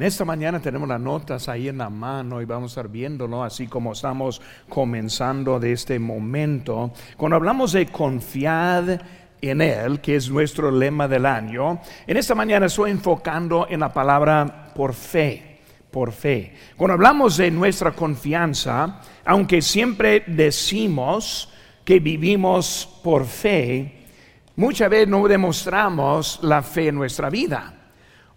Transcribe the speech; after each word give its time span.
En 0.00 0.06
esta 0.06 0.24
mañana 0.24 0.60
tenemos 0.60 0.88
las 0.88 1.00
notas 1.00 1.48
ahí 1.48 1.66
en 1.66 1.78
la 1.78 1.90
mano 1.90 2.40
y 2.40 2.44
vamos 2.44 2.70
a 2.70 2.72
estar 2.80 2.88
viéndolo 2.88 3.42
así 3.42 3.66
como 3.66 3.94
estamos 3.94 4.40
comenzando 4.68 5.58
de 5.58 5.72
este 5.72 5.98
momento. 5.98 6.92
Cuando 7.16 7.34
hablamos 7.34 7.72
de 7.72 7.86
confiar 7.86 9.02
en 9.40 9.60
Él, 9.60 10.00
que 10.00 10.14
es 10.14 10.30
nuestro 10.30 10.70
lema 10.70 11.08
del 11.08 11.26
año, 11.26 11.80
en 12.06 12.16
esta 12.16 12.36
mañana 12.36 12.66
estoy 12.66 12.92
enfocando 12.92 13.66
en 13.68 13.80
la 13.80 13.92
palabra 13.92 14.70
por 14.72 14.94
fe, 14.94 15.62
por 15.90 16.12
fe. 16.12 16.54
Cuando 16.76 16.94
hablamos 16.94 17.36
de 17.36 17.50
nuestra 17.50 17.90
confianza, 17.90 19.00
aunque 19.24 19.60
siempre 19.60 20.22
decimos 20.28 21.52
que 21.84 21.98
vivimos 21.98 23.00
por 23.02 23.26
fe, 23.26 24.06
muchas 24.54 24.90
veces 24.90 25.08
no 25.08 25.26
demostramos 25.26 26.38
la 26.44 26.62
fe 26.62 26.86
en 26.86 26.94
nuestra 26.94 27.30
vida 27.30 27.77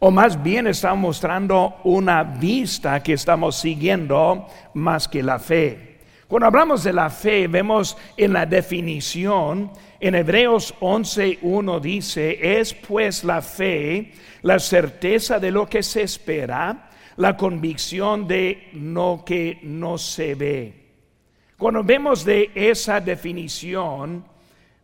o 0.04 0.10
más 0.10 0.42
bien 0.42 0.66
estamos 0.66 1.00
mostrando 1.00 1.76
una 1.84 2.24
vista 2.24 3.04
que 3.04 3.14
estamos 3.14 3.56
siguiendo 3.58 4.48
más 4.74 5.08
que 5.08 5.22
la 5.22 5.38
fe. 5.38 6.00
Cuando 6.28 6.48
hablamos 6.48 6.84
de 6.84 6.92
la 6.92 7.12
fe, 7.12 7.48
vemos 7.48 7.96
en 8.18 8.34
la 8.34 8.48
definición, 8.48 9.72
en 10.00 10.16
Hebreos 10.16 10.74
11.1 10.80 11.80
dice, 11.80 12.60
es 12.60 12.74
pues 12.74 13.24
la 13.24 13.44
fe 13.44 14.12
la 14.42 14.58
certeza 14.58 15.38
de 15.38 15.52
lo 15.52 15.68
que 15.70 15.84
se 15.84 16.02
espera, 16.02 16.90
la 17.18 17.38
convicción 17.38 18.28
de 18.28 18.70
lo 18.74 19.22
que 19.24 19.60
no 19.62 20.00
se 20.00 20.34
ve. 20.34 20.74
Cuando 21.60 21.84
vemos 21.84 22.26
de 22.26 22.50
esa 22.56 23.00
definición, 23.00 24.26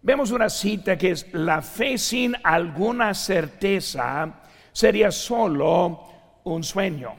vemos 0.03 0.29
una 0.29 0.47
cita 0.47 0.95
que 0.95 1.09
es 1.09 1.33
la 1.33 1.63
fe 1.63 1.97
sin 1.97 2.35
alguna 2.43 3.15
certeza 3.15 4.43
sería 4.77 5.09
solo 5.09 6.03
un 6.43 6.63
sueño. 6.63 7.15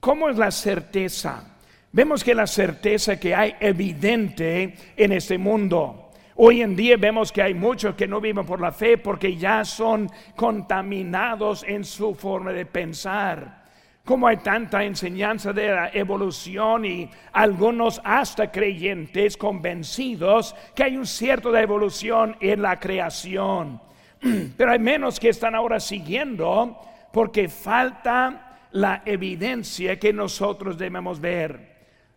¿Cómo 0.00 0.30
es 0.30 0.38
la 0.38 0.50
certeza? 0.50 1.58
Vemos 1.92 2.24
que 2.24 2.34
la 2.34 2.46
certeza 2.46 3.20
que 3.20 3.34
hay 3.34 3.54
evidente 3.60 4.74
en 4.96 5.12
este 5.12 5.36
mundo. 5.36 6.10
Hoy 6.36 6.62
en 6.62 6.74
día 6.74 6.96
vemos 6.96 7.32
que 7.32 7.42
hay 7.42 7.52
muchos 7.52 7.96
que 7.96 8.08
no 8.08 8.18
viven 8.18 8.46
por 8.46 8.62
la 8.62 8.72
fe 8.72 8.96
porque 8.96 9.36
ya 9.36 9.62
son 9.62 10.10
contaminados 10.34 11.66
en 11.68 11.84
su 11.84 12.14
forma 12.14 12.50
de 12.50 12.64
pensar. 12.64 13.62
Como 14.02 14.26
hay 14.26 14.38
tanta 14.38 14.82
enseñanza 14.82 15.52
de 15.52 15.68
la 15.68 15.90
evolución 15.92 16.86
y 16.86 17.10
algunos 17.34 18.00
hasta 18.02 18.50
creyentes 18.50 19.36
convencidos 19.36 20.56
que 20.74 20.84
hay 20.84 20.96
un 20.96 21.04
cierto 21.04 21.52
de 21.52 21.60
evolución 21.60 22.38
en 22.40 22.62
la 22.62 22.80
creación. 22.80 23.82
Pero 24.56 24.72
hay 24.72 24.78
menos 24.78 25.18
que 25.18 25.30
están 25.30 25.54
ahora 25.54 25.80
siguiendo 25.80 26.78
porque 27.12 27.48
falta 27.48 28.68
la 28.72 29.02
evidencia 29.04 29.98
que 29.98 30.12
nosotros 30.12 30.78
debemos 30.78 31.20
ver. 31.20 31.70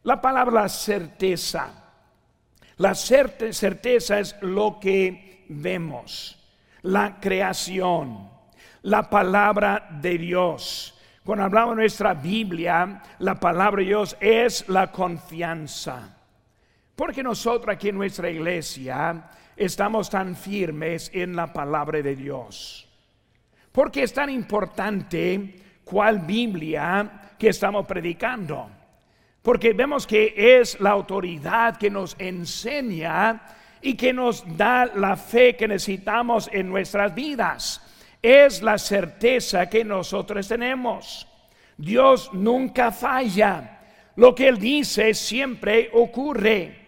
La 0.04 0.22
palabra 0.22 0.68
certeza. 0.70 1.80
La 2.78 2.96
certeza 2.96 4.20
es 4.20 4.36
lo 4.42 4.80
que 4.80 5.46
vemos. 5.50 6.40
La 6.82 7.20
creación. 7.20 8.30
La 8.82 9.10
palabra 9.10 9.88
de 10.02 10.18
Dios. 10.18 11.00
Cuando 11.24 11.46
hablamos 11.46 11.76
de 11.76 11.84
nuestra 11.84 12.14
Biblia, 12.14 13.02
la 13.20 13.40
palabra 13.40 13.80
de 13.80 13.88
Dios 13.88 14.18
es 14.20 14.68
la 14.68 14.92
confianza. 14.92 16.18
Porque 16.96 17.24
nosotros 17.24 17.74
aquí 17.74 17.90
en 17.90 17.96
nuestra 17.96 18.30
iglesia 18.30 19.30
estamos 19.56 20.10
tan 20.10 20.36
firmes 20.36 21.12
en 21.14 21.36
la 21.36 21.52
palabra 21.52 22.02
de 22.02 22.16
Dios? 22.16 22.88
¿Por 23.72 23.92
qué 23.92 24.04
es 24.04 24.14
tan 24.14 24.30
importante 24.30 25.56
cuál 25.84 26.20
Biblia 26.20 27.32
que 27.38 27.50
estamos 27.50 27.86
predicando? 27.86 28.70
Porque 29.42 29.74
vemos 29.74 30.08
que 30.08 30.34
es 30.60 30.80
la 30.80 30.92
autoridad 30.92 31.78
que 31.78 31.90
nos 31.90 32.16
enseña 32.20 33.42
y 33.82 33.96
que 33.96 34.14
nos 34.14 34.46
da 34.58 34.86
la 34.86 35.18
fe 35.18 35.56
que 35.56 35.68
necesitamos 35.68 36.50
en 36.54 36.70
nuestras 36.70 37.14
vidas. 37.14 37.82
Es 38.22 38.62
la 38.62 38.78
certeza 38.78 39.70
que 39.70 39.84
nosotros 39.84 40.48
tenemos. 40.48 41.28
Dios 41.76 42.30
nunca 42.32 42.92
falla. 42.92 43.82
Lo 44.16 44.34
que 44.34 44.48
Él 44.48 44.58
dice 44.58 45.14
siempre 45.14 45.90
ocurre. 45.94 46.83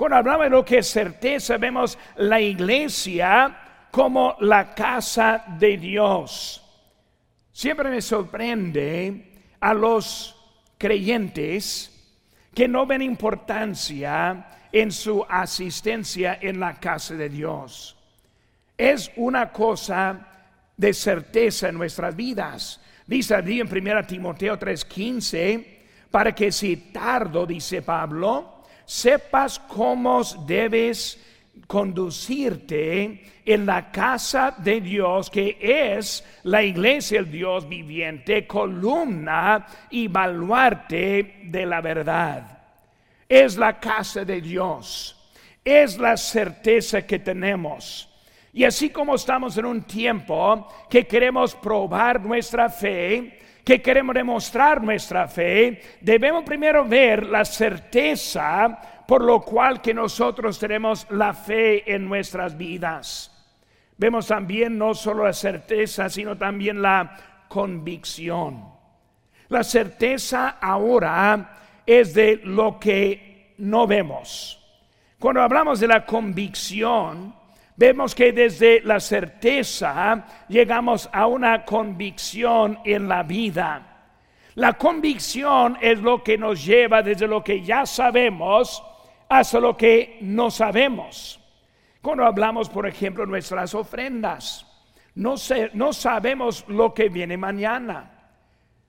Cuando 0.00 0.16
hablamos 0.16 0.44
de 0.44 0.50
lo 0.50 0.64
que 0.64 0.78
es 0.78 0.86
certeza, 0.86 1.58
vemos 1.58 1.98
la 2.16 2.40
iglesia 2.40 3.54
como 3.90 4.34
la 4.40 4.74
casa 4.74 5.44
de 5.58 5.76
Dios. 5.76 6.64
Siempre 7.52 7.90
me 7.90 8.00
sorprende 8.00 9.42
a 9.60 9.74
los 9.74 10.34
creyentes 10.78 12.18
que 12.54 12.66
no 12.66 12.86
ven 12.86 13.02
importancia 13.02 14.46
en 14.72 14.90
su 14.90 15.22
asistencia 15.28 16.38
en 16.40 16.60
la 16.60 16.80
casa 16.80 17.12
de 17.14 17.28
Dios. 17.28 17.94
Es 18.78 19.12
una 19.16 19.52
cosa 19.52 20.28
de 20.78 20.94
certeza 20.94 21.68
en 21.68 21.74
nuestras 21.74 22.16
vidas. 22.16 22.80
Dice 23.06 23.34
allí 23.34 23.60
en 23.60 23.68
1 23.68 24.06
Timoteo 24.06 24.58
3:15, 24.58 25.82
para 26.10 26.34
que 26.34 26.50
si 26.50 26.90
tardo, 26.90 27.44
dice 27.44 27.82
Pablo, 27.82 28.59
sepas 28.90 29.60
cómo 29.60 30.20
debes 30.48 31.16
conducirte 31.68 33.22
en 33.44 33.64
la 33.64 33.92
casa 33.92 34.52
de 34.58 34.80
Dios, 34.80 35.30
que 35.30 35.56
es 35.60 36.24
la 36.42 36.64
iglesia 36.64 37.22
del 37.22 37.30
Dios 37.30 37.68
viviente, 37.68 38.48
columna 38.48 39.64
y 39.90 40.08
baluarte 40.08 41.42
de 41.44 41.66
la 41.66 41.80
verdad. 41.80 42.58
Es 43.28 43.56
la 43.56 43.78
casa 43.78 44.24
de 44.24 44.40
Dios, 44.40 45.16
es 45.64 45.96
la 45.96 46.16
certeza 46.16 47.06
que 47.06 47.20
tenemos. 47.20 48.08
Y 48.52 48.64
así 48.64 48.90
como 48.90 49.14
estamos 49.14 49.56
en 49.56 49.66
un 49.66 49.82
tiempo 49.82 50.66
que 50.90 51.06
queremos 51.06 51.54
probar 51.54 52.20
nuestra 52.20 52.68
fe, 52.68 53.38
que 53.64 53.82
queremos 53.82 54.14
demostrar 54.14 54.82
nuestra 54.82 55.28
fe, 55.28 55.80
debemos 56.00 56.44
primero 56.44 56.84
ver 56.84 57.26
la 57.26 57.44
certeza 57.44 58.78
por 59.10 59.24
lo 59.24 59.40
cual 59.40 59.82
que 59.82 59.92
nosotros 59.92 60.56
tenemos 60.58 61.04
la 61.10 61.34
fe 61.34 61.92
en 61.92 62.08
nuestras 62.08 62.56
vidas. 62.56 63.36
Vemos 63.96 64.28
también 64.28 64.78
no 64.78 64.94
solo 64.94 65.24
la 65.24 65.32
certeza, 65.32 66.08
sino 66.08 66.36
también 66.36 66.80
la 66.80 67.16
convicción. 67.48 68.64
La 69.48 69.64
certeza 69.64 70.58
ahora 70.60 71.82
es 71.84 72.14
de 72.14 72.40
lo 72.44 72.78
que 72.78 73.54
no 73.58 73.86
vemos. 73.88 74.64
Cuando 75.18 75.42
hablamos 75.42 75.80
de 75.80 75.88
la 75.88 76.06
convicción, 76.06 77.34
vemos 77.80 78.14
que 78.14 78.30
desde 78.34 78.82
la 78.82 79.00
certeza 79.00 80.26
llegamos 80.48 81.08
a 81.10 81.26
una 81.26 81.64
convicción 81.64 82.78
en 82.84 83.08
la 83.08 83.22
vida. 83.22 83.86
La 84.56 84.74
convicción 84.74 85.78
es 85.80 85.98
lo 85.98 86.22
que 86.22 86.36
nos 86.36 86.62
lleva 86.62 87.02
desde 87.02 87.26
lo 87.26 87.42
que 87.42 87.62
ya 87.62 87.86
sabemos 87.86 88.82
hasta 89.30 89.60
lo 89.60 89.78
que 89.78 90.18
no 90.20 90.50
sabemos. 90.50 91.40
Cuando 92.02 92.26
hablamos, 92.26 92.68
por 92.68 92.86
ejemplo, 92.86 93.24
nuestras 93.24 93.74
ofrendas, 93.74 94.66
no, 95.14 95.36
no 95.72 95.94
sabemos 95.94 96.66
lo 96.68 96.92
que 96.92 97.08
viene 97.08 97.38
mañana. 97.38 98.10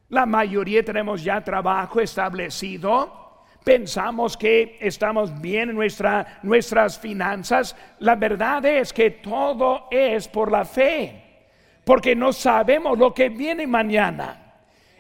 La 0.10 0.26
mayoría 0.26 0.84
tenemos 0.84 1.24
ya 1.24 1.42
trabajo 1.42 2.02
establecido 2.02 3.21
pensamos 3.64 4.38
que 4.38 4.78
estamos 4.80 5.40
bien 5.42 5.70
en 5.70 5.76
nuestra, 5.76 6.40
nuestras 6.44 7.00
finanzas. 7.00 7.76
La 8.00 8.16
verdad 8.16 8.66
es 8.66 8.94
que 8.94 9.12
todo 9.12 9.88
es 9.92 10.28
por 10.28 10.52
la 10.52 10.66
fe, 10.66 11.46
porque 11.84 12.16
no 12.16 12.34
sabemos 12.34 12.98
lo 12.98 13.14
que 13.14 13.30
viene 13.30 13.68
mañana. 13.68 14.38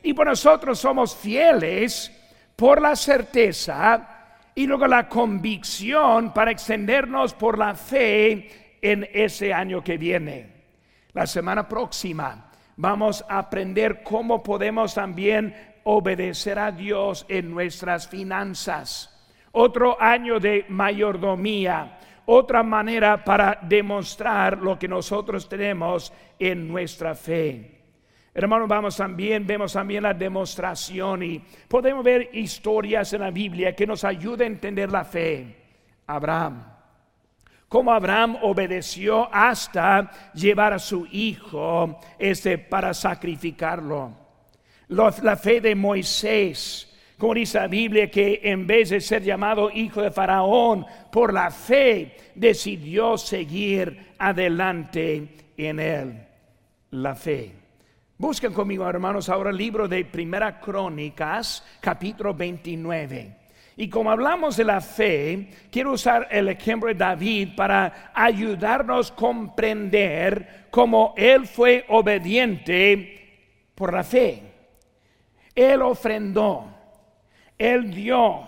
Y 0.03 0.13
por 0.13 0.27
nosotros 0.27 0.79
somos 0.79 1.15
fieles 1.15 2.11
por 2.55 2.81
la 2.81 2.95
certeza 2.95 4.07
y 4.55 4.67
luego 4.67 4.87
la 4.87 5.07
convicción 5.07 6.33
para 6.33 6.51
extendernos 6.51 7.33
por 7.33 7.57
la 7.57 7.75
fe 7.75 8.77
en 8.81 9.07
ese 9.13 9.53
año 9.53 9.83
que 9.83 9.97
viene. 9.97 10.61
La 11.13 11.27
semana 11.27 11.67
próxima 11.67 12.51
vamos 12.77 13.23
a 13.27 13.39
aprender 13.39 14.01
cómo 14.03 14.41
podemos 14.41 14.93
también 14.93 15.70
obedecer 15.83 16.59
a 16.59 16.71
Dios 16.71 17.25
en 17.29 17.51
nuestras 17.51 18.07
finanzas. 18.07 19.07
Otro 19.51 20.01
año 20.01 20.39
de 20.39 20.65
mayordomía, 20.69 21.99
otra 22.25 22.63
manera 22.63 23.23
para 23.23 23.59
demostrar 23.61 24.57
lo 24.57 24.79
que 24.79 24.87
nosotros 24.87 25.49
tenemos 25.49 26.13
en 26.39 26.67
nuestra 26.67 27.15
fe. 27.15 27.81
Hermanos, 28.33 28.69
vamos 28.69 28.95
también, 28.95 29.45
vemos 29.45 29.73
también 29.73 30.03
la 30.03 30.13
demostración 30.13 31.21
y 31.23 31.39
podemos 31.67 32.03
ver 32.03 32.29
historias 32.31 33.11
en 33.11 33.21
la 33.21 33.31
Biblia 33.31 33.75
que 33.75 33.85
nos 33.85 34.05
ayuden 34.05 34.53
a 34.53 34.55
entender 34.55 34.89
la 34.89 35.03
fe. 35.03 35.57
Abraham, 36.07 36.63
como 37.67 37.91
Abraham 37.91 38.37
obedeció 38.41 39.27
hasta 39.33 40.09
llevar 40.33 40.73
a 40.73 40.79
su 40.79 41.05
hijo 41.11 41.99
este 42.17 42.57
para 42.57 42.93
sacrificarlo. 42.93 44.20
La 44.91 45.35
fe 45.37 45.61
de 45.61 45.75
Moisés. 45.75 46.87
Como 47.17 47.35
dice 47.35 47.59
la 47.59 47.67
Biblia, 47.67 48.09
que 48.09 48.41
en 48.43 48.65
vez 48.65 48.89
de 48.89 48.99
ser 48.99 49.23
llamado 49.23 49.69
hijo 49.69 50.01
de 50.01 50.11
Faraón, 50.11 50.85
por 51.11 51.33
la 51.33 51.51
fe 51.51 52.17
decidió 52.35 53.17
seguir 53.17 54.13
adelante 54.17 55.29
en 55.55 55.79
él. 55.79 56.27
La 56.91 57.15
fe. 57.15 57.53
Busquen 58.17 58.53
conmigo, 58.53 58.87
hermanos, 58.87 59.29
ahora 59.29 59.51
el 59.51 59.57
libro 59.57 59.87
de 59.87 60.03
Primera 60.03 60.59
Crónicas, 60.59 61.63
capítulo 61.79 62.33
29. 62.33 63.37
Y 63.77 63.87
como 63.87 64.11
hablamos 64.11 64.57
de 64.57 64.63
la 64.63 64.81
fe, 64.81 65.49
quiero 65.71 65.93
usar 65.93 66.27
el 66.29 66.49
ejemplo 66.49 66.89
de 66.89 66.95
David 66.95 67.49
para 67.55 68.11
ayudarnos 68.13 69.11
a 69.11 69.15
comprender 69.15 70.67
cómo 70.69 71.13
él 71.17 71.47
fue 71.47 71.85
obediente 71.87 73.71
por 73.73 73.93
la 73.93 74.03
fe. 74.03 74.50
Él 75.55 75.81
ofrendó, 75.81 76.65
él 77.57 77.93
dio, 77.93 78.41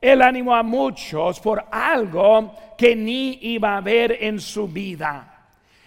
él 0.00 0.22
animó 0.22 0.54
a 0.54 0.62
muchos 0.62 1.40
por 1.40 1.64
algo 1.70 2.54
que 2.76 2.94
ni 2.94 3.38
iba 3.42 3.76
a 3.76 3.80
ver 3.80 4.18
en 4.20 4.40
su 4.40 4.68
vida. 4.68 5.34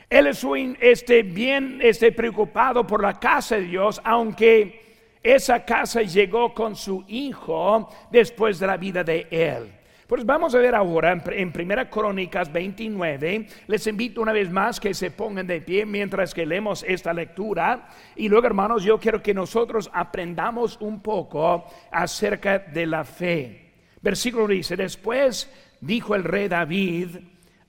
Él 0.09 0.27
es 0.27 0.45
este, 0.81 1.23
bien 1.23 1.79
este, 1.81 2.11
preocupado 2.11 2.85
por 2.85 3.01
la 3.01 3.17
casa 3.17 3.55
de 3.55 3.61
Dios, 3.61 4.01
aunque 4.03 5.17
esa 5.23 5.63
casa 5.63 6.01
llegó 6.01 6.53
con 6.53 6.75
su 6.75 7.05
hijo 7.07 7.89
después 8.11 8.59
de 8.59 8.67
la 8.67 8.75
vida 8.75 9.05
de 9.05 9.27
él. 9.31 9.80
Pues 10.11 10.25
vamos 10.25 10.53
a 10.53 10.57
ver 10.57 10.75
ahora 10.75 11.13
en 11.13 11.53
Primera 11.53 11.89
Crónicas 11.89 12.51
29. 12.51 13.47
Les 13.67 13.87
invito 13.87 14.21
una 14.21 14.33
vez 14.33 14.51
más 14.51 14.77
que 14.77 14.93
se 14.93 15.09
pongan 15.09 15.47
de 15.47 15.61
pie 15.61 15.85
mientras 15.85 16.33
que 16.33 16.45
leemos 16.45 16.83
esta 16.85 17.13
lectura. 17.13 17.87
Y 18.17 18.27
luego, 18.27 18.45
hermanos, 18.45 18.83
yo 18.83 18.99
quiero 18.99 19.23
que 19.23 19.33
nosotros 19.33 19.89
aprendamos 19.93 20.77
un 20.81 21.01
poco 21.01 21.63
acerca 21.89 22.59
de 22.59 22.85
la 22.87 23.05
fe. 23.05 23.71
Versículo 24.01 24.47
dice, 24.47 24.75
después 24.75 25.49
dijo 25.79 26.13
el 26.13 26.25
rey 26.25 26.49
David 26.49 27.15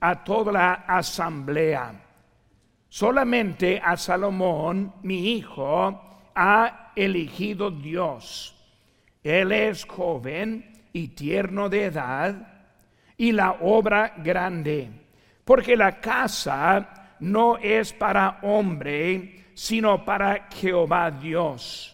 a 0.01 0.21
toda 0.25 0.51
la 0.51 0.73
asamblea, 0.85 1.93
solamente 2.89 3.79
a 3.81 3.95
Salomón, 3.95 4.95
mi 5.01 5.31
hijo, 5.31 6.29
ha 6.35 6.91
elegido 6.93 7.71
Dios. 7.71 8.53
Él 9.23 9.53
es 9.53 9.85
joven 9.85 10.72
y 10.93 11.09
tierno 11.09 11.67
de 11.67 11.85
edad, 11.85 12.35
y 13.17 13.31
la 13.31 13.57
obra 13.61 14.13
grande, 14.17 14.89
porque 15.43 15.75
la 15.75 15.99
casa 15.99 17.15
no 17.19 17.57
es 17.57 17.91
para 17.93 18.39
hombre, 18.43 19.47
sino 19.53 20.05
para 20.05 20.47
Jehová 20.49 21.11
Dios. 21.11 21.89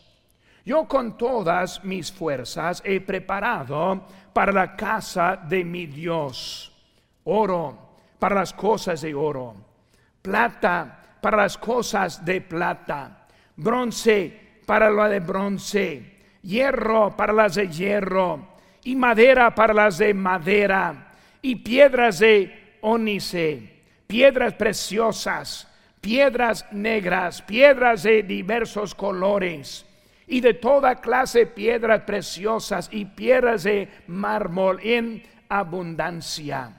Yo 0.66 0.88
con 0.88 1.18
todas 1.18 1.84
mis 1.84 2.12
fuerzas 2.12 2.82
he 2.86 3.02
preparado 3.02 4.06
para 4.34 4.52
la 4.52 4.76
casa 4.76 5.36
de 5.36 5.64
mi 5.64 5.88
Dios 5.88 6.70
oro 7.30 7.90
para 8.18 8.36
las 8.36 8.54
cosas 8.54 9.02
de 9.02 9.14
oro, 9.14 9.56
plata 10.22 11.18
para 11.22 11.38
las 11.38 11.58
cosas 11.58 12.24
de 12.26 12.42
plata, 12.42 13.28
bronce 13.56 14.62
para 14.66 14.90
lo 14.90 15.06
de 15.06 15.20
bronce, 15.20 16.18
hierro 16.44 17.16
para 17.16 17.34
las 17.34 17.56
de 17.56 17.70
hierro, 17.70 18.49
y 18.84 18.96
madera 18.96 19.54
para 19.54 19.74
las 19.74 19.98
de 19.98 20.14
madera, 20.14 21.12
y 21.42 21.56
piedras 21.56 22.20
de 22.20 22.78
ónice, 22.82 23.82
piedras 24.08 24.54
preciosas, 24.54 25.68
piedras 26.02 26.66
negras, 26.72 27.42
piedras 27.42 28.04
de 28.04 28.24
diversos 28.24 28.96
colores, 28.96 29.86
y 30.28 30.42
de 30.42 30.54
toda 30.54 30.96
clase 30.96 31.48
piedras 31.48 32.02
preciosas 32.02 32.90
y 32.92 33.06
piedras 33.06 33.64
de 33.64 33.90
mármol 34.08 34.80
en 34.84 35.24
abundancia. 35.50 36.72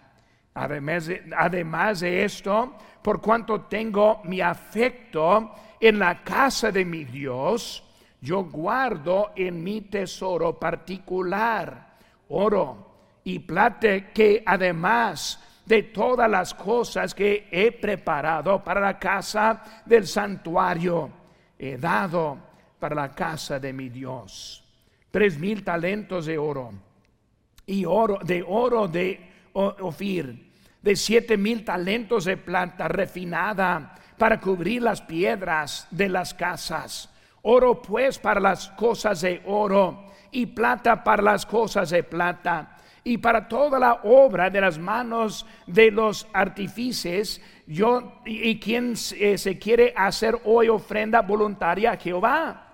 Además 0.55 1.07
de, 1.07 1.25
además 1.37 2.01
de 2.01 2.25
esto, 2.25 2.77
por 3.03 3.21
cuanto 3.21 3.63
tengo 3.63 4.21
mi 4.25 4.41
afecto 4.41 5.53
en 5.81 5.99
la 5.99 6.23
casa 6.23 6.71
de 6.71 6.85
mi 6.85 7.05
Dios, 7.05 7.83
yo 8.21 8.45
guardo 8.45 9.33
en 9.35 9.65
mi 9.65 9.81
tesoro 9.81 10.59
particular 10.59 11.90
oro 12.31 12.91
y 13.25 13.39
plata 13.41 14.13
que 14.13 14.43
además 14.45 15.39
de 15.65 15.85
todas 15.85 16.29
las 16.29 16.55
cosas 16.55 17.15
que 17.15 17.49
he 17.51 17.71
preparado 17.71 18.65
para 18.65 18.81
la 18.81 18.99
casa 18.99 19.83
del 19.85 20.07
santuario, 20.07 21.11
he 21.59 21.77
dado 21.77 22.39
para 22.79 22.95
la 22.95 23.15
casa 23.15 23.61
de 23.61 23.73
mi 23.73 23.89
Dios. 23.89 24.65
Tres 25.11 25.39
mil 25.39 25.63
talentos 25.63 26.27
de 26.27 26.39
oro 26.39 26.73
y 27.67 27.85
oro 27.85 28.19
de 28.25 28.45
oro 28.47 28.89
de 28.89 29.29
Ofir, 29.53 30.53
de 30.81 30.97
siete 30.97 31.37
mil 31.37 31.65
talentos 31.65 32.25
de 32.25 32.37
plata 32.37 32.89
refinada 32.89 33.97
para 34.17 34.41
cubrir 34.41 34.83
las 34.83 35.03
piedras 35.03 35.89
de 35.91 36.09
las 36.09 36.35
casas. 36.35 37.11
Oro 37.43 37.81
pues 37.81 38.19
para 38.19 38.41
las 38.41 38.69
cosas 38.71 39.23
de 39.23 39.43
oro 39.47 40.11
y 40.31 40.47
plata 40.47 41.03
para 41.03 41.23
las 41.23 41.47
cosas 41.47 41.91
de 41.91 42.03
plata 42.03 42.77
y 43.03 43.19
para 43.19 43.49
toda 43.49 43.79
la 43.79 44.01
obra 44.05 44.51
de 44.51 44.61
las 44.61 44.79
manos 44.79 45.47
de 45.67 45.91
los 45.91 46.27
artífices, 46.33 47.41
yo 47.67 48.21
y, 48.27 48.59
quien 48.59 48.95
eh, 49.19 49.39
se 49.39 49.59
quiere 49.59 49.95
hacer 49.97 50.39
hoy 50.45 50.69
ofrenda 50.69 51.23
voluntaria 51.23 51.93
a 51.93 51.97
Jehová. 51.97 52.67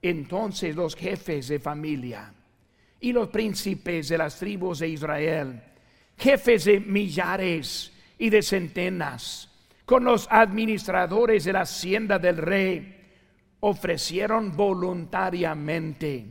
Entonces 0.00 0.74
los 0.74 0.96
jefes 0.96 1.48
de 1.48 1.58
familia 1.58 2.32
y 3.00 3.12
los 3.12 3.28
príncipes 3.28 4.08
de 4.08 4.18
las 4.18 4.38
tribus 4.38 4.78
de 4.78 4.88
Israel, 4.88 5.62
jefes 6.16 6.64
de 6.64 6.80
millares 6.80 7.92
y 8.18 8.30
de 8.30 8.42
centenas, 8.42 9.50
con 9.84 10.04
los 10.04 10.26
administradores 10.30 11.44
de 11.44 11.52
la 11.52 11.62
hacienda 11.62 12.18
del 12.18 12.38
rey, 12.38 12.99
ofrecieron 13.60 14.56
voluntariamente 14.56 16.26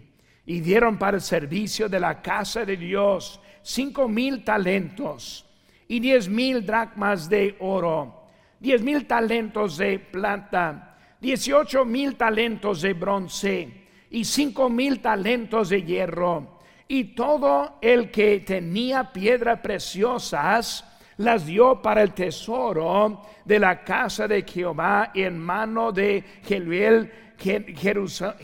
y 0.46 0.62
dieron 0.62 0.98
para 0.98 1.18
el 1.18 1.22
servicio 1.22 1.88
de 1.88 2.00
la 2.00 2.22
casa 2.22 2.66
de 2.66 2.76
Dios 2.76 3.40
cinco 3.62 4.08
mil 4.08 4.44
talentos 4.44 5.46
y 5.88 6.00
diez 6.00 6.28
mil 6.28 6.66
dracmas 6.66 7.30
de 7.30 7.56
oro, 7.60 8.24
diez 8.60 8.82
mil 8.82 9.06
talentos 9.06 9.78
de 9.78 10.00
plata, 10.00 10.98
dieciocho 11.22 11.86
mil 11.86 12.16
talentos 12.16 12.82
de 12.82 12.94
bronce 12.94 13.88
y 14.10 14.24
cinco 14.24 14.70
mil 14.70 15.00
talentos 15.02 15.70
de 15.70 15.84
hierro. 15.84 16.60
Y 16.88 17.16
todo 17.16 17.78
el 17.82 18.10
que 18.10 18.40
tenía 18.40 19.14
piedras 19.14 19.60
preciosas 19.60 20.84
las 21.20 21.46
dio 21.46 21.82
para 21.82 22.02
el 22.02 22.14
tesoro 22.14 23.22
de 23.44 23.60
la 23.60 23.84
casa 23.84 24.26
de 24.28 24.44
Jehová 24.44 25.12
en 25.14 25.38
mano 25.38 25.92
de 25.92 26.24
Jeruel 26.44 27.12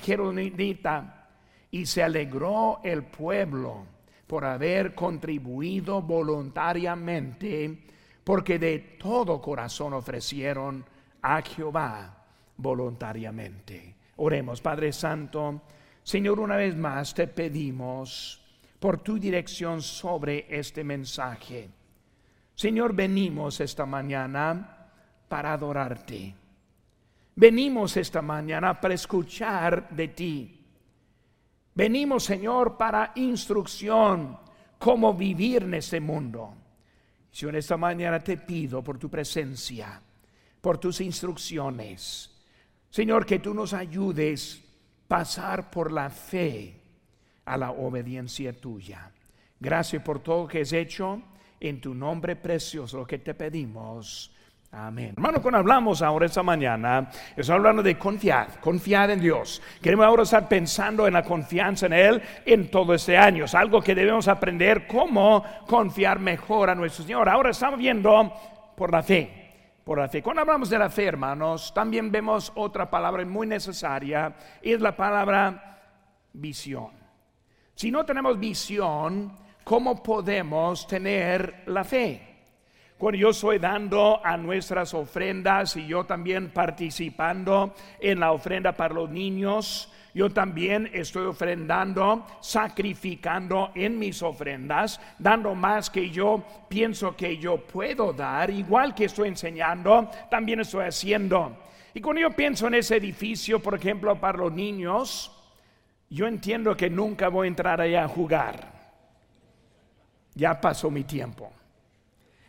Jerusalita 0.01 1.29
y 1.71 1.85
se 1.85 2.03
alegró 2.03 2.81
el 2.83 3.03
pueblo 3.03 3.85
por 4.27 4.43
haber 4.43 4.93
contribuido 4.93 6.01
voluntariamente, 6.01 7.79
porque 8.23 8.59
de 8.59 8.79
todo 8.99 9.41
corazón 9.41 9.93
ofrecieron 9.93 10.83
a 11.21 11.41
Jehová 11.41 12.25
voluntariamente. 12.57 13.95
Oremos, 14.17 14.59
Padre 14.59 14.91
Santo, 14.91 15.61
Señor, 16.03 16.41
una 16.41 16.57
vez 16.57 16.75
más 16.75 17.13
te 17.13 17.27
pedimos 17.27 18.41
por 18.79 18.99
tu 18.99 19.17
dirección 19.17 19.81
sobre 19.81 20.45
este 20.49 20.83
mensaje. 20.83 21.69
Señor, 22.55 22.93
venimos 22.93 23.59
esta 23.59 23.85
mañana 23.85 24.87
para 25.27 25.53
adorarte. 25.53 26.33
Venimos 27.35 27.97
esta 27.97 28.21
mañana 28.21 28.79
para 28.79 28.93
escuchar 28.93 29.89
de 29.89 30.07
ti. 30.07 30.65
Venimos, 31.73 32.23
Señor, 32.23 32.77
para 32.77 33.11
instrucción, 33.15 34.39
cómo 34.79 35.13
vivir 35.13 35.63
en 35.63 35.73
este 35.73 35.99
mundo. 35.99 36.53
En 37.41 37.55
esta 37.55 37.75
mañana 37.75 38.23
te 38.23 38.37
pido 38.37 38.81
por 38.81 38.97
tu 38.97 39.09
presencia, 39.09 40.01
por 40.61 40.77
tus 40.77 41.01
instrucciones. 41.01 42.31
Señor, 42.89 43.25
que 43.25 43.39
tú 43.39 43.53
nos 43.53 43.73
ayudes 43.73 44.63
pasar 45.05 45.69
por 45.69 45.91
la 45.91 46.09
fe 46.09 46.81
a 47.43 47.57
la 47.57 47.71
obediencia 47.71 48.53
tuya. 48.53 49.11
Gracias 49.59 50.01
por 50.01 50.19
todo 50.19 50.43
lo 50.43 50.47
que 50.47 50.61
has 50.61 50.71
hecho. 50.71 51.21
En 51.59 51.79
tu 51.81 51.93
nombre 51.93 52.35
precioso, 52.35 52.97
lo 52.97 53.07
que 53.07 53.19
te 53.19 53.33
pedimos. 53.33 54.31
Amén. 54.71 55.13
Hermano, 55.15 55.41
cuando 55.41 55.59
hablamos 55.59 56.01
ahora 56.01 56.25
esta 56.25 56.43
mañana, 56.43 57.09
estamos 57.29 57.59
hablando 57.59 57.81
de 57.81 57.97
confiar, 57.97 58.59
confiar 58.59 59.09
en 59.09 59.21
Dios. 59.21 59.61
Queremos 59.81 60.05
ahora 60.05 60.23
estar 60.23 60.49
pensando 60.49 61.07
en 61.07 61.13
la 61.13 61.23
confianza 61.23 61.85
en 61.85 61.93
Él 61.93 62.21
en 62.45 62.69
todo 62.69 62.93
este 62.93 63.17
año. 63.17 63.45
Es 63.45 63.55
algo 63.55 63.81
que 63.81 63.95
debemos 63.95 64.27
aprender 64.27 64.85
cómo 64.85 65.45
confiar 65.65 66.19
mejor 66.19 66.69
a 66.69 66.75
nuestro 66.75 67.05
Señor. 67.05 67.29
Ahora 67.29 67.51
estamos 67.51 67.79
viendo 67.79 68.33
por 68.75 68.91
la 68.91 69.01
fe. 69.01 69.79
por 69.85 69.99
la 69.99 70.09
fe. 70.09 70.21
Cuando 70.21 70.41
hablamos 70.41 70.69
de 70.69 70.79
la 70.79 70.89
fe, 70.89 71.05
hermanos, 71.05 71.71
también 71.73 72.11
vemos 72.11 72.51
otra 72.55 72.89
palabra 72.89 73.23
muy 73.23 73.47
necesaria, 73.47 74.35
es 74.61 74.81
la 74.81 74.95
palabra 74.95 75.79
visión. 76.33 76.89
Si 77.75 77.91
no 77.91 78.03
tenemos 78.03 78.37
visión, 78.39 79.37
¿cómo 79.65 80.01
podemos 80.01 80.87
tener 80.87 81.63
la 81.65 81.83
fe? 81.83 82.21
Cuando 82.97 83.19
yo 83.19 83.31
estoy 83.31 83.59
dando 83.59 84.21
a 84.23 84.37
nuestras 84.37 84.93
ofrendas 84.93 85.75
y 85.75 85.85
yo 85.85 86.05
también 86.05 86.51
participando 86.51 87.73
en 87.99 88.21
la 88.21 88.31
ofrenda 88.31 88.71
para 88.71 88.93
los 88.93 89.09
niños, 89.09 89.91
yo 90.13 90.29
también 90.29 90.89
estoy 90.93 91.25
ofrendando, 91.25 92.25
sacrificando 92.39 93.71
en 93.75 93.99
mis 93.99 94.21
ofrendas, 94.21 95.01
dando 95.19 95.53
más 95.55 95.89
que 95.89 96.09
yo 96.09 96.41
pienso 96.69 97.17
que 97.17 97.37
yo 97.37 97.57
puedo 97.57 98.13
dar, 98.13 98.49
igual 98.49 98.95
que 98.95 99.05
estoy 99.05 99.27
enseñando, 99.27 100.09
también 100.29 100.61
estoy 100.61 100.85
haciendo. 100.85 101.57
Y 101.93 101.99
cuando 101.99 102.21
yo 102.21 102.31
pienso 102.31 102.67
en 102.67 102.75
ese 102.75 102.95
edificio, 102.95 103.59
por 103.59 103.75
ejemplo, 103.75 104.15
para 104.17 104.37
los 104.37 104.53
niños, 104.53 105.31
yo 106.09 106.27
entiendo 106.27 106.77
que 106.77 106.89
nunca 106.89 107.27
voy 107.27 107.47
a 107.47 107.49
entrar 107.49 107.81
allá 107.81 108.05
a 108.05 108.07
jugar. 108.07 108.74
Ya 110.35 110.59
pasó 110.59 110.91
mi 110.91 111.03
tiempo. 111.03 111.51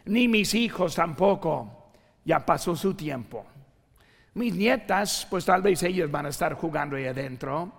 Ni 0.06 0.28
mis 0.28 0.54
hijos 0.54 0.94
tampoco. 0.94 1.90
Ya 2.24 2.44
pasó 2.44 2.76
su 2.76 2.94
tiempo. 2.94 3.46
Mis 4.34 4.54
nietas, 4.54 5.26
pues 5.30 5.44
tal 5.44 5.62
vez 5.62 5.82
ellas 5.82 6.10
van 6.10 6.26
a 6.26 6.28
estar 6.28 6.54
jugando 6.54 6.96
ahí 6.96 7.06
adentro. 7.06 7.72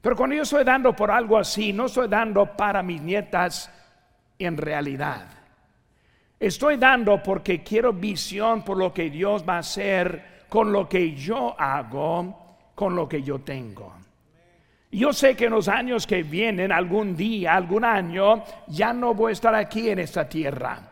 Pero 0.00 0.14
cuando 0.14 0.36
yo 0.36 0.42
estoy 0.42 0.64
dando 0.64 0.94
por 0.94 1.10
algo 1.10 1.36
así, 1.36 1.72
no 1.72 1.86
estoy 1.86 2.08
dando 2.08 2.56
para 2.56 2.82
mis 2.82 3.02
nietas 3.02 3.70
en 4.38 4.56
realidad. 4.56 5.26
Estoy 6.38 6.76
dando 6.76 7.22
porque 7.22 7.62
quiero 7.62 7.92
visión 7.92 8.62
por 8.62 8.78
lo 8.78 8.94
que 8.94 9.10
Dios 9.10 9.44
va 9.46 9.56
a 9.56 9.58
hacer 9.58 10.44
con 10.48 10.72
lo 10.72 10.88
que 10.88 11.14
yo 11.14 11.54
hago, 11.58 12.56
con 12.74 12.96
lo 12.96 13.08
que 13.08 13.22
yo 13.22 13.40
tengo. 13.40 13.99
Yo 14.92 15.12
sé 15.12 15.36
que 15.36 15.44
en 15.44 15.52
los 15.52 15.68
años 15.68 16.06
que 16.06 16.22
vienen, 16.24 16.72
algún 16.72 17.16
día, 17.16 17.54
algún 17.54 17.84
año, 17.84 18.42
ya 18.66 18.92
no 18.92 19.14
voy 19.14 19.30
a 19.30 19.32
estar 19.32 19.54
aquí 19.54 19.88
en 19.88 20.00
esta 20.00 20.28
tierra. 20.28 20.90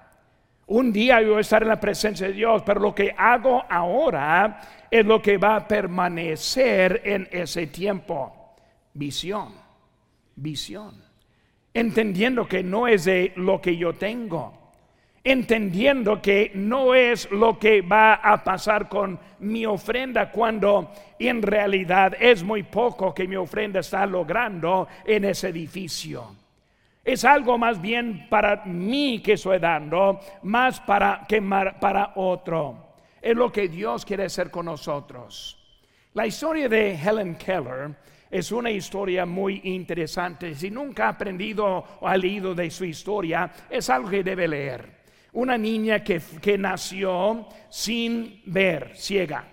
Un 0.69 0.93
día 0.93 1.21
yo 1.23 1.31
voy 1.31 1.39
a 1.39 1.41
estar 1.41 1.63
en 1.63 1.69
la 1.69 1.81
presencia 1.81 2.29
de 2.29 2.35
Dios, 2.35 2.63
pero 2.65 2.81
lo 2.81 2.95
que 2.95 3.13
hago 3.17 3.65
ahora 3.69 4.61
es 4.91 5.05
lo 5.05 5.21
que 5.21 5.39
va 5.39 5.57
a 5.57 5.67
permanecer 5.67 7.01
en 7.05 7.29
ese 7.33 7.69
tiempo. 7.69 8.55
Visión, 8.93 9.55
visión. 10.37 11.03
Entendiendo 11.75 12.47
que 12.47 12.63
no 12.63 12.87
es 12.87 13.05
de 13.07 13.33
lo 13.37 13.61
que 13.61 13.77
yo 13.77 13.95
tengo. 13.95 14.68
Entendiendo 15.25 16.23
que 16.23 16.53
no 16.55 16.95
es 16.95 17.31
lo 17.31 17.59
que 17.59 17.83
va 17.83 18.15
a 18.15 18.43
pasar 18.43 18.89
con 18.89 19.19
mi 19.41 19.67
ofrenda 19.67 20.31
cuando 20.31 20.93
en 21.19 21.43
realidad 21.43 22.17
es 22.19 22.43
muy 22.43 22.63
poco 22.63 23.15
que 23.15 23.29
mi 23.29 23.37
ofrenda 23.37 23.81
está 23.81 24.07
logrando 24.07 24.89
en 25.05 25.25
ese 25.25 25.49
edificio 25.49 26.39
es 27.09 27.25
algo 27.25 27.57
más 27.57 27.81
bien 27.81 28.27
para 28.29 28.67
mí 28.67 29.23
que 29.23 29.33
estoy 29.33 29.59
dando, 29.59 30.21
más 30.43 30.79
para 30.81 31.25
que 31.27 31.41
para 31.41 32.13
otro. 32.17 32.97
Es 33.23 33.35
lo 33.35 33.51
que 33.51 33.67
Dios 33.67 34.05
quiere 34.05 34.27
hacer 34.27 34.51
con 34.51 34.67
nosotros. 34.67 35.59
La 36.13 36.27
historia 36.27 36.69
de 36.69 36.95
Helen 36.95 37.37
Keller 37.37 37.97
es 38.31 38.53
una 38.53 38.71
historia 38.71 39.25
muy 39.25 39.63
interesante. 39.65 40.55
Si 40.55 40.71
nunca 40.71 41.07
ha 41.07 41.11
aprendido 41.11 41.83
o 41.99 42.07
ha 42.07 42.15
leído 42.15 42.55
de 42.55 42.71
su 42.71 42.85
historia, 42.85 43.51
es 43.71 43.89
algo 43.89 44.11
que 44.11 44.23
debe 44.23 44.47
leer. 44.47 44.98
Una 45.39 45.57
niña 45.57 46.03
que, 46.03 46.21
que 46.41 46.59
nació 46.59 47.47
sin 47.69 48.43
ver, 48.47 48.93
ciega, 48.95 49.45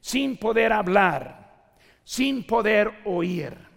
sin 0.00 0.36
poder 0.36 0.72
hablar, 0.72 1.72
sin 2.04 2.44
poder 2.44 2.90
oír 3.04 3.70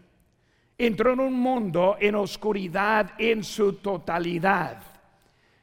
entró 0.77 1.13
en 1.13 1.19
un 1.19 1.33
mundo 1.33 1.97
en 2.00 2.15
oscuridad 2.15 3.12
en 3.17 3.43
su 3.43 3.73
totalidad. 3.73 4.77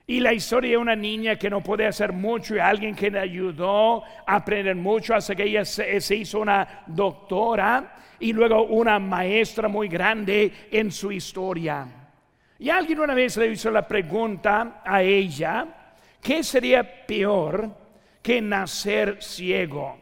Y 0.06 0.20
la 0.20 0.32
historia 0.32 0.72
de 0.72 0.76
una 0.76 0.96
niña 0.96 1.36
que 1.36 1.50
no 1.50 1.62
puede 1.62 1.86
hacer 1.86 2.12
mucho 2.12 2.56
y 2.56 2.58
alguien 2.58 2.94
que 2.94 3.10
le 3.10 3.20
ayudó 3.20 4.02
a 4.26 4.36
aprender 4.36 4.74
mucho 4.74 5.14
hasta 5.14 5.36
que 5.36 5.44
ella 5.44 5.64
se, 5.64 6.16
hizo 6.16 6.40
una 6.40 6.84
doctora 6.86 7.96
y 8.18 8.32
luego 8.32 8.64
una 8.64 8.98
maestra 8.98 9.68
muy 9.68 9.88
grande 9.88 10.52
en 10.70 10.90
su 10.90 11.12
historia. 11.12 11.99
Y 12.60 12.68
alguien 12.68 13.00
una 13.00 13.14
vez 13.14 13.38
le 13.38 13.52
hizo 13.52 13.70
la 13.70 13.88
pregunta 13.88 14.82
a 14.84 15.02
ella, 15.02 15.94
¿qué 16.20 16.44
sería 16.44 17.06
peor 17.06 17.74
que 18.20 18.42
nacer 18.42 19.16
ciego? 19.22 19.98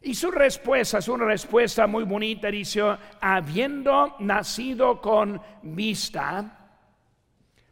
Y 0.00 0.14
su 0.14 0.30
respuesta 0.30 0.98
es 0.98 1.08
una 1.08 1.26
respuesta 1.26 1.86
muy 1.86 2.04
bonita, 2.04 2.50
dice, 2.50 2.80
habiendo 3.20 4.16
nacido 4.20 5.02
con 5.02 5.38
vista, 5.62 6.70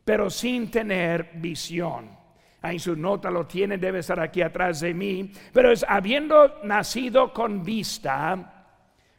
pero 0.05 0.29
sin 0.29 0.71
tener 0.71 1.31
visión. 1.37 2.11
Ahí 2.61 2.79
su 2.79 2.95
nota 2.95 3.31
lo 3.31 3.47
tiene, 3.47 3.79
debe 3.79 4.01
estar 4.01 4.21
aquí 4.21 4.43
atrás 4.43 4.81
de 4.81 4.93
mí, 4.93 5.33
pero 5.51 5.73
es 5.73 5.83
habiendo 5.89 6.61
nacido 6.63 7.33
con 7.33 7.65
vista, 7.65 8.67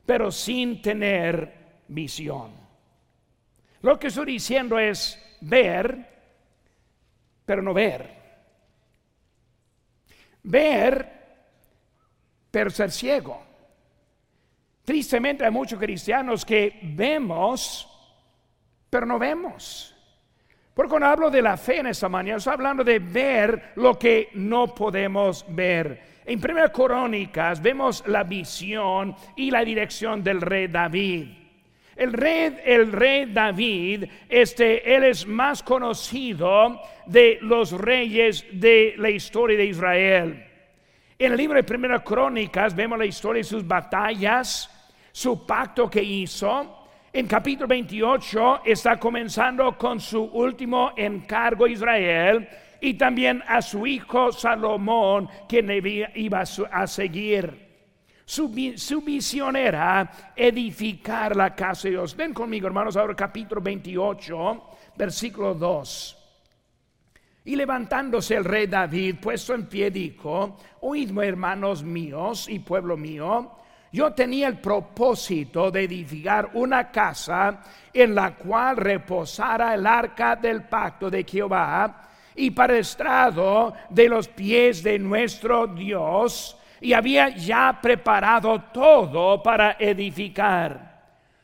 pero 0.05 0.29
sin 0.29 0.79
tener 0.79 1.81
visión. 1.87 2.60
Lo 3.81 3.99
que 3.99 4.07
estoy 4.07 4.25
diciendo 4.25 4.77
es 4.77 5.19
ver, 5.41 6.07
pero 7.45 7.61
no 7.61 7.73
ver. 7.73 8.21
Ver 10.43 11.21
pero 12.51 12.69
ser 12.69 12.91
ciego. 12.91 13.41
Tristemente 14.83 15.45
hay 15.45 15.51
muchos 15.51 15.79
cristianos 15.79 16.43
que 16.43 16.79
vemos, 16.83 17.87
pero 18.89 19.05
no 19.05 19.17
vemos. 19.17 19.95
Porque 20.73 20.89
cuando 20.89 21.07
hablo 21.07 21.29
de 21.29 21.41
la 21.41 21.57
fe 21.57 21.79
en 21.79 21.87
esta 21.87 22.09
mañana, 22.09 22.37
estoy 22.37 22.53
hablando 22.53 22.83
de 22.83 22.99
ver 22.99 23.71
lo 23.75 23.97
que 23.97 24.29
no 24.33 24.73
podemos 24.75 25.45
ver. 25.47 26.21
En 26.25 26.39
Primera 26.39 26.69
Crónicas 26.69 27.61
vemos 27.61 28.03
la 28.07 28.23
visión 28.23 29.15
y 29.35 29.49
la 29.49 29.63
dirección 29.63 30.23
del 30.23 30.41
rey 30.41 30.67
David. 30.67 31.40
El 32.01 32.13
rey, 32.13 32.57
el 32.65 32.91
rey 32.91 33.25
David, 33.31 34.05
este, 34.27 34.95
él 34.95 35.03
es 35.03 35.27
más 35.27 35.61
conocido 35.61 36.81
de 37.05 37.37
los 37.41 37.73
reyes 37.73 38.43
de 38.53 38.95
la 38.97 39.11
historia 39.11 39.55
de 39.55 39.65
Israel. 39.65 40.43
En 41.19 41.31
el 41.31 41.37
libro 41.37 41.57
de 41.57 41.63
Primera 41.63 42.03
Crónicas 42.03 42.75
vemos 42.75 42.97
la 42.97 43.05
historia 43.05 43.41
de 43.41 43.43
sus 43.43 43.67
batallas, 43.67 44.67
su 45.11 45.45
pacto 45.45 45.91
que 45.91 46.01
hizo. 46.01 46.87
En 47.13 47.27
capítulo 47.27 47.67
28 47.67 48.61
está 48.65 48.97
comenzando 48.97 49.77
con 49.77 49.99
su 49.99 50.23
último 50.23 50.93
encargo 50.97 51.65
a 51.65 51.69
Israel 51.69 52.49
y 52.81 52.95
también 52.95 53.43
a 53.47 53.61
su 53.61 53.85
hijo 53.85 54.31
Salomón, 54.31 55.29
quien 55.47 55.69
iba 56.15 56.41
a 56.71 56.87
seguir. 56.87 57.70
Su, 58.31 58.47
visión 58.47 59.57
era 59.57 60.31
edificar 60.33 61.35
la 61.35 61.53
casa 61.53 61.89
de 61.89 61.95
Dios. 61.95 62.15
Ven 62.15 62.33
conmigo, 62.33 62.65
hermanos, 62.65 62.95
ahora 62.95 63.13
capítulo 63.13 63.59
28, 63.59 64.63
versículo 64.95 65.53
2. 65.53 66.17
Y 67.43 67.57
levantándose 67.57 68.35
el 68.35 68.45
rey 68.45 68.67
David, 68.67 69.17
puesto 69.21 69.53
en 69.53 69.65
pie, 69.65 69.91
dijo, 69.91 70.57
oídme 70.79 71.27
hermanos 71.27 71.83
míos 71.83 72.47
y 72.47 72.59
pueblo 72.59 72.95
mío, 72.95 73.51
yo 73.91 74.13
tenía 74.13 74.47
el 74.47 74.59
propósito 74.59 75.69
de 75.69 75.83
edificar 75.83 76.51
una 76.53 76.89
casa 76.89 77.61
en 77.91 78.15
la 78.15 78.37
cual 78.37 78.77
reposara 78.77 79.73
el 79.73 79.85
arca 79.85 80.37
del 80.37 80.63
pacto 80.63 81.09
de 81.09 81.25
Jehová 81.25 82.07
y 82.33 82.51
para 82.51 82.77
estrado 82.77 83.73
de 83.89 84.07
los 84.07 84.29
pies 84.29 84.83
de 84.83 84.97
nuestro 84.99 85.67
Dios, 85.67 86.55
y 86.81 86.93
había 86.93 87.29
ya 87.29 87.79
preparado 87.81 88.59
todo 88.73 89.41
para 89.41 89.77
edificar. 89.79 90.99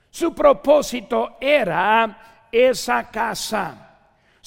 Su 0.09 0.33
propósito 0.33 1.37
era 1.39 2.47
esa 2.51 3.09
casa 3.09 3.87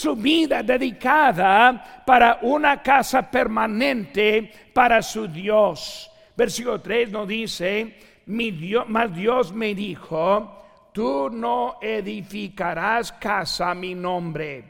su 0.01 0.17
vida 0.17 0.63
dedicada 0.63 2.03
para 2.07 2.39
una 2.41 2.83
casa 2.83 3.31
permanente 3.31 4.51
para 4.73 5.03
su 5.03 5.29
Dios. 5.29 6.11
Versículo 6.35 6.81
3 6.81 7.11
nos 7.11 7.29
dice, 7.29 7.99
mi 8.25 8.51
Dios, 8.51 8.87
Dios 9.15 9.53
me 9.53 9.75
dijo, 9.75 10.89
tú 10.93 11.29
no 11.29 11.77
edificarás 11.83 13.13
casa 13.13 13.73
a 13.73 13.75
mi 13.75 13.95
nombre, 13.95 14.65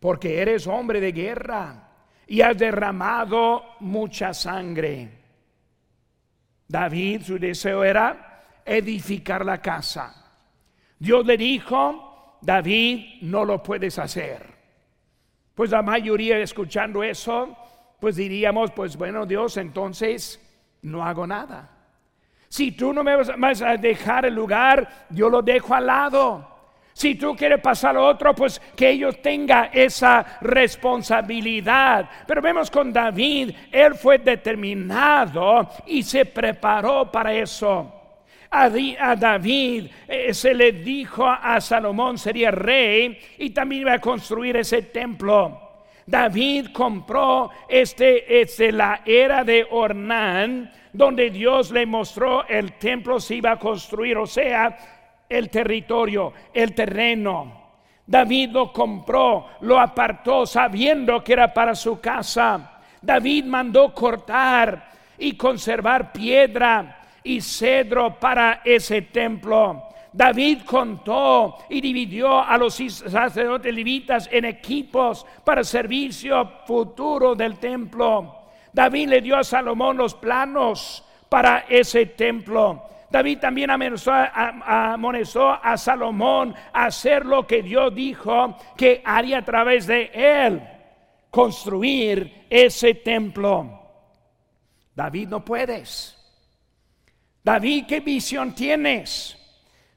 porque 0.00 0.42
eres 0.42 0.66
hombre 0.66 1.00
de 1.00 1.12
guerra 1.12 1.88
y 2.26 2.40
has 2.40 2.58
derramado 2.58 3.76
mucha 3.78 4.34
sangre. 4.34 5.23
David, 6.74 7.22
su 7.22 7.38
deseo 7.38 7.84
era 7.84 8.42
edificar 8.64 9.46
la 9.46 9.62
casa. 9.62 10.12
Dios 10.98 11.24
le 11.24 11.36
dijo, 11.36 12.40
David, 12.42 13.22
no 13.22 13.44
lo 13.44 13.62
puedes 13.62 13.96
hacer. 14.00 14.44
Pues 15.54 15.70
la 15.70 15.82
mayoría 15.82 16.36
escuchando 16.38 17.04
eso, 17.04 17.56
pues 18.00 18.16
diríamos, 18.16 18.72
pues 18.72 18.96
bueno, 18.96 19.24
Dios, 19.24 19.56
entonces 19.56 20.40
no 20.82 21.04
hago 21.04 21.28
nada. 21.28 21.70
Si 22.48 22.72
tú 22.72 22.92
no 22.92 23.04
me 23.04 23.14
vas 23.14 23.62
a 23.62 23.76
dejar 23.76 24.24
el 24.26 24.34
lugar, 24.34 25.06
yo 25.10 25.30
lo 25.30 25.42
dejo 25.42 25.76
al 25.76 25.86
lado. 25.86 26.53
Si 26.94 27.16
tú 27.16 27.34
quieres 27.34 27.60
pasar 27.60 27.96
a 27.96 28.02
otro, 28.02 28.32
pues 28.36 28.62
que 28.76 28.90
ellos 28.90 29.20
tengan 29.20 29.68
esa 29.72 30.38
responsabilidad. 30.40 32.08
Pero 32.24 32.40
vemos 32.40 32.70
con 32.70 32.92
David, 32.92 33.50
él 33.72 33.96
fue 33.96 34.18
determinado 34.18 35.68
y 35.86 36.04
se 36.04 36.24
preparó 36.24 37.10
para 37.10 37.34
eso. 37.34 37.92
A, 38.48 38.70
David 39.16 39.86
eh, 40.06 40.32
se 40.32 40.54
le 40.54 40.70
dijo 40.70 41.26
a 41.26 41.60
Salomón 41.60 42.16
sería 42.16 42.52
rey 42.52 43.18
y 43.38 43.50
también 43.50 43.82
iba 43.82 43.94
a 43.94 44.00
construir 44.00 44.56
ese 44.56 44.82
templo. 44.82 45.62
David 46.06 46.68
compró 46.72 47.50
este, 47.68 48.40
este 48.40 48.70
la 48.70 49.00
era 49.04 49.42
de 49.42 49.66
Ornán, 49.68 50.70
donde 50.92 51.30
Dios 51.30 51.72
le 51.72 51.84
mostró 51.86 52.46
el 52.46 52.74
templo 52.74 53.18
se 53.18 53.34
iba 53.34 53.50
a 53.50 53.58
construir, 53.58 54.16
o 54.16 54.26
sea, 54.26 54.93
el 55.28 55.50
territorio, 55.50 56.32
el 56.52 56.74
terreno. 56.74 57.62
David 58.06 58.50
lo 58.50 58.72
compró, 58.72 59.46
lo 59.60 59.80
apartó 59.80 60.44
sabiendo 60.46 61.24
que 61.24 61.32
era 61.32 61.52
para 61.52 61.74
su 61.74 62.00
casa. 62.00 62.80
David 63.00 63.44
mandó 63.44 63.94
cortar 63.94 64.90
y 65.18 65.36
conservar 65.36 66.12
piedra 66.12 67.00
y 67.22 67.40
cedro 67.40 68.18
para 68.18 68.60
ese 68.64 69.02
templo. 69.02 69.88
David 70.12 70.60
contó 70.64 71.58
y 71.68 71.80
dividió 71.80 72.40
a 72.40 72.56
los 72.56 72.74
sacerdotes 72.74 73.74
levitas 73.74 74.28
en 74.30 74.44
equipos 74.44 75.26
para 75.42 75.64
servicio 75.64 76.52
futuro 76.66 77.34
del 77.34 77.58
templo. 77.58 78.42
David 78.72 79.08
le 79.08 79.20
dio 79.20 79.36
a 79.36 79.44
Salomón 79.44 79.96
los 79.96 80.14
planos 80.14 81.04
para 81.28 81.64
ese 81.68 82.06
templo. 82.06 82.84
David 83.14 83.38
también 83.38 83.70
amonestó 83.70 85.50
a 85.52 85.76
Salomón 85.76 86.52
a 86.72 86.86
hacer 86.86 87.24
lo 87.24 87.46
que 87.46 87.62
Dios 87.62 87.94
dijo 87.94 88.56
que 88.76 89.02
haría 89.04 89.38
a 89.38 89.44
través 89.44 89.86
de 89.86 90.10
él, 90.12 90.60
construir 91.30 92.46
ese 92.50 92.94
templo. 92.94 93.82
David, 94.92 95.28
no 95.28 95.44
puedes. 95.44 96.18
David, 97.40 97.84
¿qué 97.86 98.00
visión 98.00 98.52
tienes? 98.52 99.38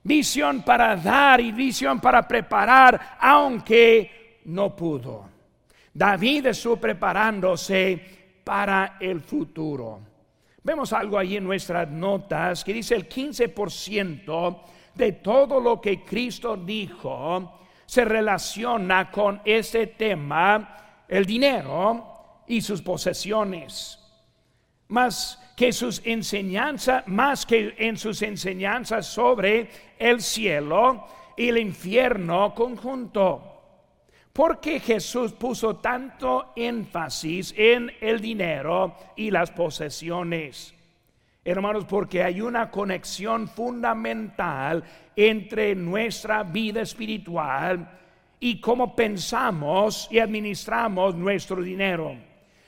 Visión 0.03 0.61
para 0.61 0.95
dar 0.95 1.41
y 1.41 1.51
visión 1.51 1.99
para 1.99 2.27
preparar, 2.27 3.17
aunque 3.19 4.41
no 4.45 4.75
pudo. 4.75 5.27
David 5.91 6.45
estuvo 6.45 6.75
preparándose 6.77 7.99
para 8.43 8.97
el 8.99 9.21
futuro. 9.21 10.06
Vemos 10.67 10.91
algo 10.91 11.17
ahí 11.17 11.37
en 11.37 11.45
nuestras 11.45 11.89
notas 11.89 12.61
que 12.61 12.73
dice 12.73 12.93
el 12.93 13.07
15% 13.07 14.57
de 14.95 15.13
todo 15.13 15.61
lo 15.61 15.79
que 15.79 16.03
Cristo 16.03 16.57
dijo 16.57 17.61
se 17.85 18.03
relaciona 18.03 19.09
con 19.09 19.39
ese 19.45 19.87
tema, 19.87 21.05
el 21.07 21.25
dinero 21.25 22.43
y 22.47 22.59
sus 22.59 22.81
posesiones. 22.81 23.97
Más 24.89 25.41
que 25.55 25.71
sus 25.71 26.01
enseñanzas, 26.03 27.07
más 27.07 27.45
que 27.45 27.73
en 27.77 27.95
sus 27.95 28.21
enseñanzas 28.21 29.05
sobre 29.05 29.69
el 29.97 30.21
cielo 30.21 31.07
y 31.37 31.47
el 31.47 31.59
infierno 31.59 32.53
conjunto. 32.53 33.56
¿Por 34.37 34.59
qué 34.59 34.79
Jesús 34.79 35.33
puso 35.33 35.77
tanto 35.77 36.53
énfasis 36.55 37.55
en 37.57 37.91
el 37.99 38.21
dinero 38.21 38.95
y 39.15 39.31
las 39.31 39.49
posesiones? 39.49 40.75
Hermanos, 41.43 41.85
porque 41.85 42.21
hay 42.21 42.39
una 42.41 42.69
conexión 42.69 43.47
fundamental 43.47 44.83
entre 45.15 45.73
nuestra 45.73 46.43
vida 46.43 46.81
espiritual 46.81 47.89
y 48.39 48.61
cómo 48.61 48.95
pensamos 48.95 50.07
y 50.11 50.19
administramos 50.19 51.15
nuestro 51.15 51.63
dinero. 51.63 52.15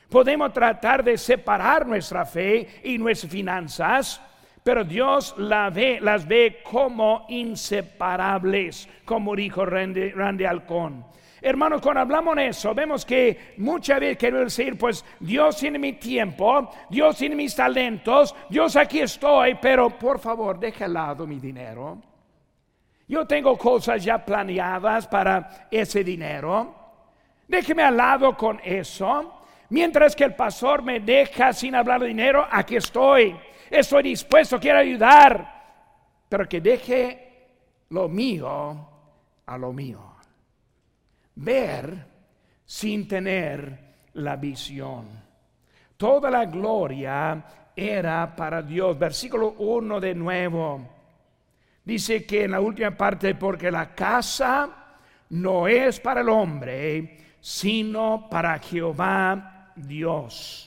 Podemos 0.09 0.51
tratar 0.51 1.03
de 1.03 1.19
separar 1.19 1.85
nuestra 1.85 2.25
fe 2.25 2.81
y 2.83 2.97
nuestras 2.97 3.31
finanzas, 3.31 4.19
pero 4.63 4.83
Dios 4.83 5.35
las 5.37 6.27
ve 6.27 6.61
como 6.63 7.27
inseparables, 7.29 8.89
como 9.05 9.35
dijo 9.35 9.63
Randy, 9.67 10.09
Randy 10.13 10.45
Alcón. 10.45 11.18
Hermanos, 11.41 11.81
cuando 11.81 12.01
hablamos 12.01 12.35
de 12.35 12.47
eso, 12.47 12.73
vemos 12.73 13.05
que 13.05 13.53
muchas 13.57 13.99
veces 13.99 14.17
queremos 14.17 14.55
decir, 14.55 14.77
pues 14.77 15.05
Dios 15.19 15.57
tiene 15.57 15.79
mi 15.79 15.93
tiempo, 15.93 16.69
Dios 16.89 17.17
tiene 17.17 17.35
mis 17.35 17.55
talentos, 17.55 18.35
Dios 18.49 18.75
aquí 18.75 18.99
estoy, 18.99 19.55
pero 19.61 19.89
por 19.97 20.19
favor, 20.19 20.59
deje 20.59 20.83
al 20.83 20.93
lado 20.93 21.25
mi 21.25 21.39
dinero. 21.39 21.97
Yo 23.07 23.25
tengo 23.25 23.57
cosas 23.57 24.03
ya 24.03 24.23
planeadas 24.23 25.07
para 25.07 25.67
ese 25.71 26.03
dinero. 26.03 26.75
Déjeme 27.47 27.83
al 27.83 27.97
lado 27.97 28.35
con 28.37 28.59
eso. 28.63 29.41
Mientras 29.69 30.15
que 30.15 30.25
el 30.25 30.35
pastor 30.35 30.83
me 30.83 30.99
deja 30.99 31.53
sin 31.53 31.73
hablar 31.73 32.01
de 32.01 32.07
dinero, 32.07 32.45
aquí 32.51 32.75
estoy. 32.75 33.35
Estoy 33.69 34.03
dispuesto, 34.03 34.59
quiero 34.59 34.79
ayudar. 34.79 35.59
Pero 36.27 36.47
que 36.47 36.61
deje 36.61 37.29
lo 37.89 38.07
mío 38.07 38.87
a 39.47 39.57
lo 39.57 39.73
mío 39.73 40.18
ver 41.39 42.05
sin 42.65 43.07
tener 43.07 43.79
la 44.13 44.35
visión. 44.35 45.07
Toda 45.97 46.29
la 46.29 46.45
gloria 46.45 47.43
era 47.75 48.35
para 48.35 48.61
Dios. 48.61 48.97
Versículo 48.97 49.55
1 49.57 49.99
de 49.99 50.15
nuevo. 50.15 50.89
Dice 51.83 52.25
que 52.25 52.43
en 52.43 52.51
la 52.51 52.61
última 52.61 52.95
parte, 52.95 53.35
porque 53.35 53.71
la 53.71 53.95
casa 53.95 54.97
no 55.29 55.67
es 55.67 55.99
para 55.99 56.21
el 56.21 56.29
hombre, 56.29 57.17
sino 57.39 58.27
para 58.29 58.59
Jehová 58.59 59.73
Dios. 59.75 60.65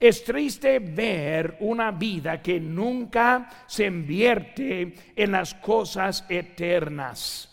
Es 0.00 0.24
triste 0.24 0.80
ver 0.80 1.58
una 1.60 1.92
vida 1.92 2.42
que 2.42 2.58
nunca 2.58 3.48
se 3.66 3.86
invierte 3.86 4.94
en 5.14 5.30
las 5.30 5.54
cosas 5.54 6.24
eternas. 6.28 7.51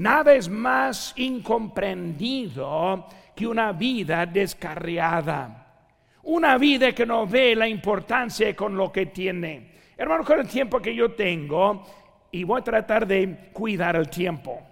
Nada 0.00 0.32
es 0.32 0.48
más 0.48 1.12
incomprendido 1.16 3.06
que 3.36 3.46
una 3.46 3.72
vida 3.72 4.24
descarriada. 4.24 5.66
Una 6.22 6.56
vida 6.56 6.92
que 6.92 7.04
no 7.04 7.26
ve 7.26 7.54
la 7.54 7.68
importancia 7.68 8.56
con 8.56 8.74
lo 8.78 8.90
que 8.90 9.04
tiene. 9.04 9.72
Hermano, 9.98 10.24
con 10.24 10.40
el 10.40 10.48
tiempo 10.48 10.80
que 10.80 10.94
yo 10.94 11.12
tengo, 11.12 11.84
y 12.32 12.44
voy 12.44 12.62
a 12.62 12.64
tratar 12.64 13.06
de 13.06 13.50
cuidar 13.52 13.94
el 13.96 14.08
tiempo. 14.08 14.69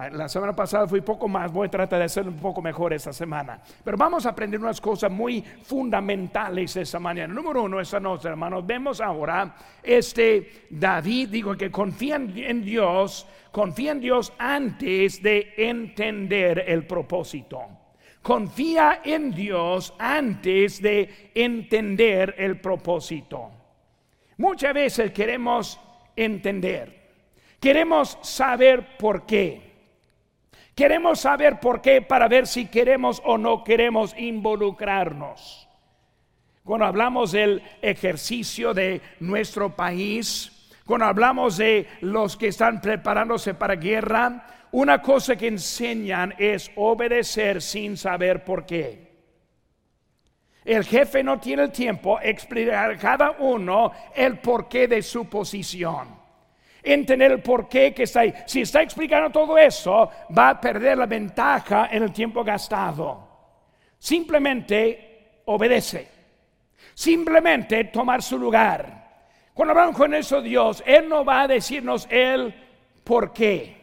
Ah, 0.00 0.08
la 0.10 0.28
semana 0.28 0.54
pasada 0.54 0.86
fui 0.86 1.00
poco 1.00 1.26
más, 1.26 1.50
voy 1.50 1.66
a 1.66 1.70
tratar 1.72 1.98
de 1.98 2.04
hacerlo 2.04 2.30
un 2.30 2.38
poco 2.38 2.62
mejor 2.62 2.92
esta 2.92 3.12
semana. 3.12 3.60
Pero 3.82 3.96
vamos 3.96 4.24
a 4.26 4.28
aprender 4.28 4.60
unas 4.60 4.80
cosas 4.80 5.10
muy 5.10 5.42
fundamentales 5.42 6.76
esta 6.76 7.00
mañana. 7.00 7.34
Número 7.34 7.64
uno, 7.64 7.80
esta 7.80 7.98
noche, 7.98 8.28
hermanos, 8.28 8.64
vemos 8.64 9.00
ahora 9.00 9.56
este 9.82 10.66
David, 10.70 11.30
digo 11.30 11.56
que 11.56 11.72
confía 11.72 12.14
en 12.14 12.62
Dios, 12.62 13.26
confía 13.50 13.90
en 13.90 13.98
Dios 13.98 14.32
antes 14.38 15.20
de 15.20 15.54
entender 15.56 16.64
el 16.68 16.86
propósito. 16.86 17.62
Confía 18.22 19.00
en 19.04 19.32
Dios 19.32 19.92
antes 19.98 20.80
de 20.80 21.32
entender 21.34 22.36
el 22.38 22.60
propósito. 22.60 23.50
Muchas 24.36 24.72
veces 24.74 25.10
queremos 25.10 25.80
entender, 26.14 27.56
queremos 27.58 28.16
saber 28.22 28.96
por 28.96 29.26
qué. 29.26 29.67
Queremos 30.78 31.18
saber 31.18 31.58
por 31.58 31.80
qué 31.80 32.02
para 32.02 32.28
ver 32.28 32.46
si 32.46 32.66
queremos 32.66 33.20
o 33.24 33.36
no 33.36 33.64
queremos 33.64 34.14
involucrarnos. 34.16 35.68
Cuando 36.62 36.86
hablamos 36.86 37.32
del 37.32 37.60
ejercicio 37.82 38.72
de 38.72 39.00
nuestro 39.18 39.74
país, 39.74 40.70
cuando 40.86 41.06
hablamos 41.06 41.56
de 41.56 41.88
los 42.02 42.36
que 42.36 42.46
están 42.46 42.80
preparándose 42.80 43.54
para 43.54 43.74
guerra, 43.74 44.46
una 44.70 45.02
cosa 45.02 45.34
que 45.34 45.48
enseñan 45.48 46.32
es 46.38 46.70
obedecer 46.76 47.60
sin 47.60 47.96
saber 47.96 48.44
por 48.44 48.64
qué. 48.64 49.16
El 50.64 50.84
jefe 50.84 51.24
no 51.24 51.40
tiene 51.40 51.64
el 51.64 51.72
tiempo 51.72 52.20
explicar 52.22 52.92
a 52.92 52.96
cada 52.96 53.32
uno 53.40 53.90
el 54.14 54.38
porqué 54.38 54.86
de 54.86 55.02
su 55.02 55.28
posición 55.28 56.17
entender 56.82 57.32
el 57.32 57.42
porqué 57.42 57.92
que 57.92 58.04
está 58.04 58.20
ahí. 58.20 58.34
Si 58.46 58.62
está 58.62 58.82
explicando 58.82 59.30
todo 59.30 59.56
eso, 59.58 60.10
va 60.36 60.50
a 60.50 60.60
perder 60.60 60.98
la 60.98 61.06
ventaja 61.06 61.88
en 61.90 62.02
el 62.02 62.12
tiempo 62.12 62.44
gastado. 62.44 63.26
Simplemente 63.98 65.42
obedece. 65.46 66.08
Simplemente 66.94 67.84
tomar 67.84 68.22
su 68.22 68.38
lugar. 68.38 68.98
Cuando 69.54 69.72
hablamos 69.72 69.96
con 69.96 70.14
eso 70.14 70.40
Dios, 70.40 70.82
Él 70.86 71.08
no 71.08 71.24
va 71.24 71.42
a 71.42 71.48
decirnos 71.48 72.06
el 72.10 72.54
por 73.04 73.32
qué. 73.32 73.76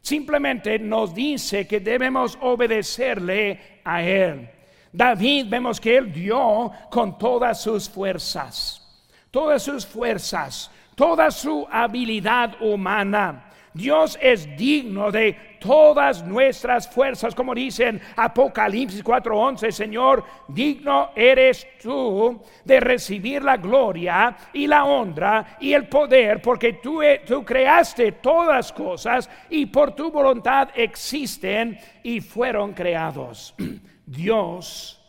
Simplemente 0.00 0.78
nos 0.78 1.14
dice 1.14 1.66
que 1.66 1.80
debemos 1.80 2.38
obedecerle 2.40 3.80
a 3.84 4.02
Él. 4.02 4.48
David 4.92 5.46
vemos 5.48 5.80
que 5.80 5.96
él 5.96 6.12
dio 6.12 6.70
con 6.90 7.18
todas 7.18 7.62
sus 7.62 7.88
fuerzas, 7.88 9.06
todas 9.30 9.62
sus 9.62 9.86
fuerzas, 9.86 10.70
toda 10.98 11.30
su 11.30 11.64
habilidad 11.70 12.60
humana. 12.60 13.44
Dios 13.72 14.18
es 14.20 14.56
digno 14.56 15.12
de 15.12 15.56
todas 15.60 16.24
nuestras 16.24 16.92
fuerzas, 16.92 17.36
como 17.36 17.54
dicen 17.54 18.00
Apocalipsis 18.16 19.04
4:11, 19.04 19.70
Señor, 19.70 20.24
digno 20.48 21.10
eres 21.14 21.64
tú 21.80 22.42
de 22.64 22.80
recibir 22.80 23.44
la 23.44 23.56
gloria 23.58 24.36
y 24.52 24.66
la 24.66 24.84
honra 24.84 25.56
y 25.60 25.72
el 25.72 25.86
poder, 25.86 26.42
porque 26.42 26.72
tú, 26.72 27.00
tú 27.24 27.44
creaste 27.44 28.12
todas 28.12 28.72
cosas 28.72 29.30
y 29.48 29.66
por 29.66 29.94
tu 29.94 30.10
voluntad 30.10 30.70
existen 30.74 31.78
y 32.02 32.20
fueron 32.20 32.72
creados. 32.72 33.54
Dios 34.04 35.00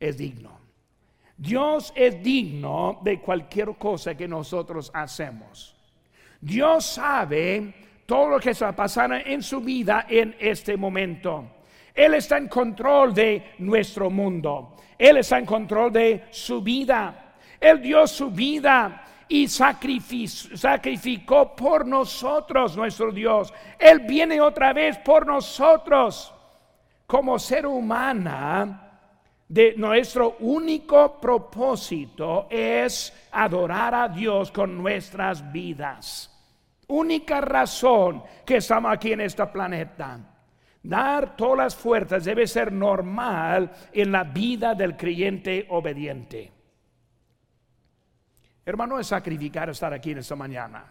es 0.00 0.16
digno. 0.16 0.55
Dios 1.36 1.92
es 1.94 2.22
digno 2.22 2.98
de 3.02 3.20
cualquier 3.20 3.74
cosa 3.76 4.14
que 4.14 4.26
nosotros 4.26 4.90
hacemos. 4.94 5.74
Dios 6.40 6.84
sabe 6.84 7.74
todo 8.06 8.28
lo 8.28 8.40
que 8.40 8.50
está 8.50 8.74
pasando 8.74 9.16
en 9.16 9.42
su 9.42 9.60
vida 9.60 10.06
en 10.08 10.34
este 10.38 10.76
momento. 10.76 11.44
Él 11.94 12.14
está 12.14 12.38
en 12.38 12.48
control 12.48 13.14
de 13.14 13.54
nuestro 13.58 14.10
mundo. 14.10 14.76
Él 14.98 15.18
está 15.18 15.38
en 15.38 15.46
control 15.46 15.92
de 15.92 16.24
su 16.30 16.62
vida. 16.62 17.34
Él 17.60 17.82
dio 17.82 18.06
su 18.06 18.30
vida 18.30 19.02
y 19.28 19.48
sacrificó 19.48 21.56
por 21.56 21.86
nosotros 21.86 22.76
nuestro 22.76 23.10
Dios. 23.10 23.52
Él 23.78 24.00
viene 24.00 24.40
otra 24.40 24.72
vez 24.72 24.98
por 24.98 25.26
nosotros 25.26 26.32
como 27.06 27.38
ser 27.38 27.66
humana, 27.66 28.85
de 29.48 29.74
nuestro 29.76 30.36
único 30.40 31.20
propósito 31.20 32.48
es 32.50 33.12
adorar 33.32 33.94
a 33.94 34.08
Dios 34.08 34.50
con 34.50 34.76
nuestras 34.76 35.52
vidas. 35.52 36.32
Única 36.88 37.40
razón 37.40 38.22
que 38.44 38.56
estamos 38.56 38.92
aquí 38.92 39.12
en 39.12 39.20
este 39.20 39.46
planeta. 39.46 40.18
Dar 40.82 41.36
todas 41.36 41.58
las 41.58 41.76
fuerzas 41.76 42.24
debe 42.24 42.46
ser 42.46 42.72
normal 42.72 43.72
en 43.92 44.12
la 44.12 44.24
vida 44.24 44.74
del 44.74 44.96
creyente 44.96 45.66
obediente. 45.70 46.52
Hermano, 48.64 48.98
es 48.98 49.08
sacrificar 49.08 49.70
estar 49.70 49.92
aquí 49.92 50.12
en 50.12 50.18
esta 50.18 50.36
mañana. 50.36 50.84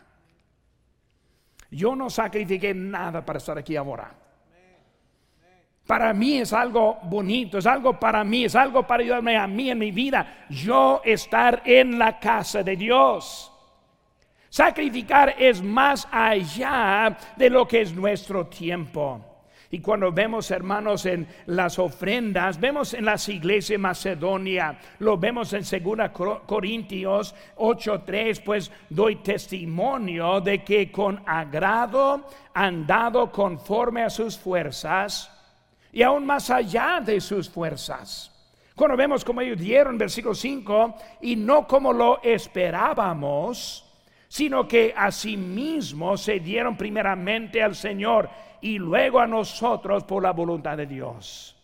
Yo 1.72 1.96
no 1.96 2.10
sacrifiqué 2.10 2.74
nada 2.74 3.26
para 3.26 3.38
estar 3.38 3.58
aquí 3.58 3.76
ahora. 3.76 4.25
Para 5.86 6.14
mí 6.14 6.38
es 6.40 6.52
algo 6.52 6.98
bonito, 7.04 7.60
es 7.60 7.68
algo 7.68 8.00
para 8.00 8.24
mí, 8.24 8.46
es 8.46 8.56
algo 8.56 8.88
para 8.88 9.04
ayudarme 9.04 9.38
a 9.38 9.46
mí 9.46 9.70
en 9.70 9.78
mi 9.78 9.92
vida. 9.92 10.46
Yo 10.50 11.02
estar 11.06 11.62
en 11.64 12.00
la 12.00 12.20
casa 12.20 12.64
de 12.64 12.76
Dios. 12.76 13.52
Sacrificar 14.50 15.36
es 15.38 15.62
más 15.62 16.08
allá 16.12 17.16
de 17.36 17.50
lo 17.50 17.68
que 17.68 17.82
es 17.82 17.94
nuestro 17.94 18.48
tiempo. 18.48 19.22
Y 19.70 19.80
cuando 19.80 20.12
vemos, 20.12 20.50
hermanos, 20.52 21.06
en 21.06 21.28
las 21.48 21.78
ofrendas, 21.78 22.60
vemos 22.60 22.94
en 22.94 23.06
las 23.06 23.28
iglesias 23.30 23.80
Macedonia, 23.80 24.80
lo 25.00 25.18
vemos 25.18 25.54
en 25.54 25.64
2 25.64 26.10
Corintios 26.46 27.36
8:3, 27.58 28.40
pues 28.40 28.72
doy 28.90 29.18
testimonio 29.18 30.40
de 30.40 30.64
que 30.64 30.92
con 30.92 31.22
agrado 31.26 32.28
han 32.54 32.88
dado 32.88 33.32
conforme 33.32 34.04
a 34.04 34.10
sus 34.10 34.38
fuerzas 34.38 35.35
y 35.96 36.04
aún 36.04 36.26
más 36.26 36.50
allá 36.50 37.00
de 37.00 37.22
sus 37.22 37.50
fuerzas. 37.50 38.30
Cuando 38.76 38.98
vemos 38.98 39.24
como 39.24 39.40
ellos 39.40 39.58
dieron, 39.58 39.98
versículo 39.98 40.36
5, 40.36 40.96
y 41.22 41.38
no 41.38 41.66
como 41.66 41.94
lo 41.94 42.22
esperábamos, 42.22 43.90
sino 44.28 44.68
que 44.68 44.94
a 44.96 45.10
sí 45.10 45.38
mismos 45.38 46.22
se 46.22 46.42
dieron 46.42 46.76
primeramente 46.76 47.64
al 47.64 47.76
Señor 47.76 48.30
y 48.60 48.78
luego 48.78 49.22
a 49.22 49.26
nosotros 49.26 50.04
por 50.04 50.22
la 50.22 50.32
voluntad 50.32 50.76
de 50.76 50.86
Dios. 50.86 51.56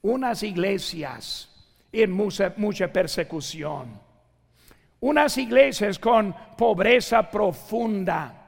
Unas 0.00 0.42
iglesias 0.42 1.54
en 1.92 2.10
mucha, 2.10 2.54
mucha 2.56 2.90
persecución, 2.90 4.00
unas 5.00 5.36
iglesias 5.36 5.98
con 5.98 6.34
pobreza 6.56 7.30
profunda, 7.30 8.47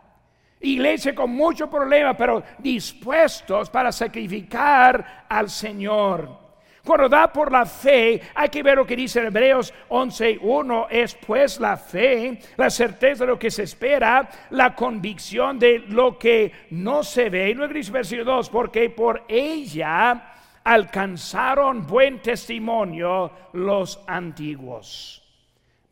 Iglesia 0.61 1.15
con 1.15 1.31
mucho 1.31 1.71
problema, 1.71 2.17
pero 2.17 2.43
dispuestos 2.59 3.71
para 3.71 3.91
sacrificar 3.93 5.25
al 5.29 5.49
Señor. 5.49 6.41
Cuando 6.85 7.09
da 7.09 7.31
por 7.31 7.53
la 7.53 7.67
fe, 7.67 8.21
hay 8.35 8.49
que 8.49 8.63
ver 8.63 8.77
lo 8.77 8.87
que 8.87 8.97
dice 8.97 9.21
en 9.21 9.27
Hebreos 9.27 9.73
11.1, 9.91 10.87
es 10.91 11.15
pues 11.15 11.61
la 11.61 11.77
fe, 11.77 12.39
la 12.57 12.71
certeza 12.71 13.25
de 13.25 13.33
lo 13.33 13.39
que 13.39 13.51
se 13.51 13.65
espera, 13.65 14.29
la 14.51 14.75
convicción 14.75 15.59
de 15.59 15.81
lo 15.81 16.19
que 16.19 16.53
no 16.71 17.03
se 17.03 17.29
ve. 17.29 17.51
Y 17.51 17.55
luego 17.55 17.75
dice 17.75 17.93
versículo 17.93 18.37
2, 18.37 18.51
porque 18.51 18.89
por 18.91 19.25
ella 19.29 20.35
alcanzaron 20.65 21.87
buen 21.87 22.21
testimonio 22.23 23.31
los 23.53 24.01
antiguos. 24.07 25.30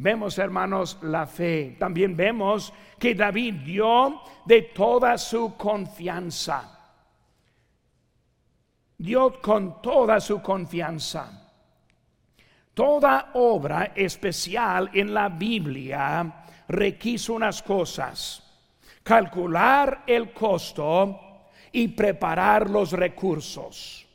Vemos, 0.01 0.39
hermanos, 0.39 0.99
la 1.03 1.27
fe. 1.27 1.77
También 1.77 2.17
vemos 2.17 2.73
que 2.99 3.17
David 3.17 3.55
dio 3.65 4.23
de 4.45 4.63
toda 4.63 5.19
su 5.19 5.57
confianza. 5.57 6.79
Dio 8.97 9.41
con 9.41 9.83
toda 9.83 10.21
su 10.21 10.41
confianza. 10.41 11.51
Toda 12.75 13.31
obra 13.35 13.93
especial 13.97 14.89
en 14.95 15.13
la 15.13 15.29
Biblia 15.29 16.45
requiso 16.69 17.33
unas 17.33 17.61
cosas. 17.61 18.45
Calcular 19.03 20.05
el 20.07 20.33
costo 20.33 21.21
y 21.73 21.89
preparar 21.89 22.71
los 22.71 22.93
recursos. 22.93 24.08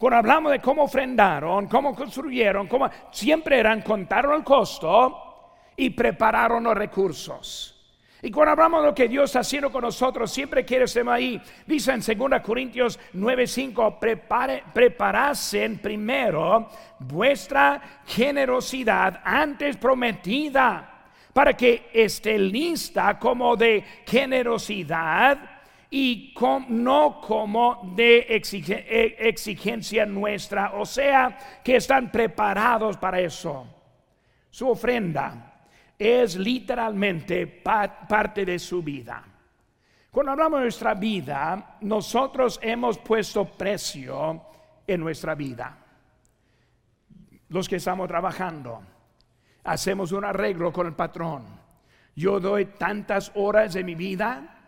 Cuando 0.00 0.16
hablamos 0.16 0.52
de 0.52 0.60
cómo 0.60 0.84
ofrendaron, 0.84 1.66
cómo 1.66 1.94
construyeron, 1.94 2.66
cómo 2.68 2.88
siempre 3.10 3.58
eran 3.58 3.82
contaron 3.82 4.34
el 4.34 4.42
costo 4.42 5.50
y 5.76 5.90
prepararon 5.90 6.64
los 6.64 6.74
recursos. 6.74 7.76
Y 8.22 8.30
cuando 8.30 8.52
hablamos 8.52 8.80
de 8.80 8.86
lo 8.88 8.94
que 8.94 9.08
Dios 9.08 9.26
está 9.26 9.40
haciendo 9.40 9.70
con 9.70 9.82
nosotros, 9.82 10.32
siempre 10.32 10.64
quiere 10.64 10.88
ser 10.88 11.06
ahí. 11.06 11.38
Dice 11.66 11.92
en 11.92 12.00
2 12.00 12.40
Corintios 12.40 12.98
9:5, 13.12 13.98
prepare, 13.98 14.64
preparasen 14.72 15.76
primero 15.80 16.70
vuestra 17.00 18.00
generosidad 18.06 19.20
antes 19.22 19.76
prometida, 19.76 21.10
para 21.34 21.52
que 21.52 21.90
esté 21.92 22.38
lista 22.38 23.18
como 23.18 23.54
de 23.54 23.84
generosidad 24.06 25.49
y 25.90 26.32
no 26.68 27.20
como 27.20 27.92
de 27.96 28.18
e, 28.28 29.16
exigencia 29.28 30.06
nuestra, 30.06 30.72
o 30.74 30.86
sea, 30.86 31.36
que 31.64 31.76
están 31.76 32.12
preparados 32.12 32.96
para 32.96 33.20
eso. 33.20 33.66
Su 34.48 34.70
ofrenda 34.70 35.66
es 35.98 36.36
literalmente 36.36 37.46
parte 37.46 38.44
de 38.44 38.58
su 38.58 38.82
vida. 38.82 39.24
Cuando 40.10 40.32
hablamos 40.32 40.60
de 40.60 40.64
nuestra 40.64 40.94
vida, 40.94 41.76
nosotros 41.82 42.58
hemos 42.62 42.98
puesto 42.98 43.44
precio 43.44 44.42
en 44.86 45.00
nuestra 45.00 45.34
vida. 45.34 45.76
Los 47.48 47.68
que 47.68 47.76
estamos 47.76 48.08
trabajando, 48.08 48.80
hacemos 49.64 50.12
un 50.12 50.24
arreglo 50.24 50.72
con 50.72 50.86
el 50.86 50.94
patrón. 50.94 51.44
Yo 52.14 52.40
doy 52.40 52.66
tantas 52.66 53.32
horas 53.34 53.74
de 53.74 53.84
mi 53.84 53.94
vida 53.94 54.59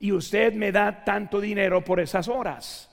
y 0.00 0.12
usted 0.12 0.54
me 0.54 0.72
da 0.72 1.04
tanto 1.04 1.40
dinero 1.40 1.84
por 1.84 2.00
esas 2.00 2.26
horas. 2.26 2.88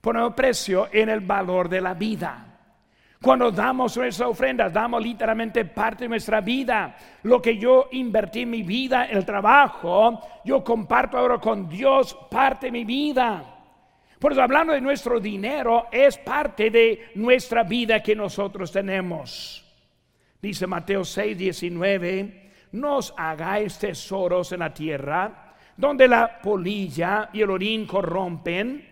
Ponemos 0.00 0.34
precio 0.34 0.88
en 0.92 1.08
el 1.08 1.20
valor 1.20 1.68
de 1.68 1.80
la 1.80 1.94
vida. 1.94 2.46
Cuando 3.22 3.50
damos 3.50 3.96
nuestras 3.96 4.28
ofrendas, 4.28 4.72
damos 4.72 5.02
literalmente 5.02 5.64
parte 5.64 6.04
de 6.04 6.08
nuestra 6.08 6.40
vida. 6.40 6.96
Lo 7.22 7.40
que 7.40 7.56
yo 7.56 7.88
invertí 7.92 8.40
en 8.40 8.50
mi 8.50 8.62
vida, 8.62 9.04
el 9.04 9.24
trabajo, 9.24 10.20
yo 10.44 10.62
comparto 10.62 11.16
ahora 11.16 11.38
con 11.38 11.68
Dios 11.68 12.16
parte 12.30 12.66
de 12.66 12.72
mi 12.72 12.84
vida. 12.84 13.44
Por 14.18 14.32
eso 14.32 14.42
hablando 14.42 14.72
de 14.72 14.80
nuestro 14.80 15.20
dinero, 15.20 15.86
es 15.90 16.18
parte 16.18 16.70
de 16.70 17.10
nuestra 17.14 17.62
vida 17.62 18.02
que 18.02 18.14
nosotros 18.14 18.70
tenemos. 18.70 19.64
Dice 20.40 20.66
Mateo 20.66 21.04
6, 21.04 21.38
19, 21.38 22.50
no 22.72 22.98
hagáis 23.16 23.78
tesoros 23.78 24.52
en 24.52 24.60
la 24.60 24.74
tierra 24.74 25.51
donde 25.76 26.08
la 26.08 26.40
polilla 26.40 27.30
y 27.32 27.40
el 27.42 27.50
orín 27.50 27.86
corrompen, 27.86 28.88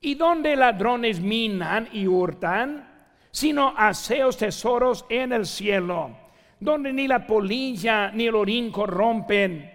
y 0.00 0.14
donde 0.14 0.54
ladrones 0.56 1.20
minan 1.20 1.88
y 1.92 2.06
hurtan, 2.06 2.88
sino 3.30 3.74
aseos 3.76 4.36
tesoros 4.36 5.04
en 5.08 5.32
el 5.32 5.46
cielo, 5.46 6.16
donde 6.60 6.92
ni 6.92 7.08
la 7.08 7.26
polilla 7.26 8.10
ni 8.10 8.26
el 8.26 8.34
orín 8.34 8.70
corrompen, 8.70 9.70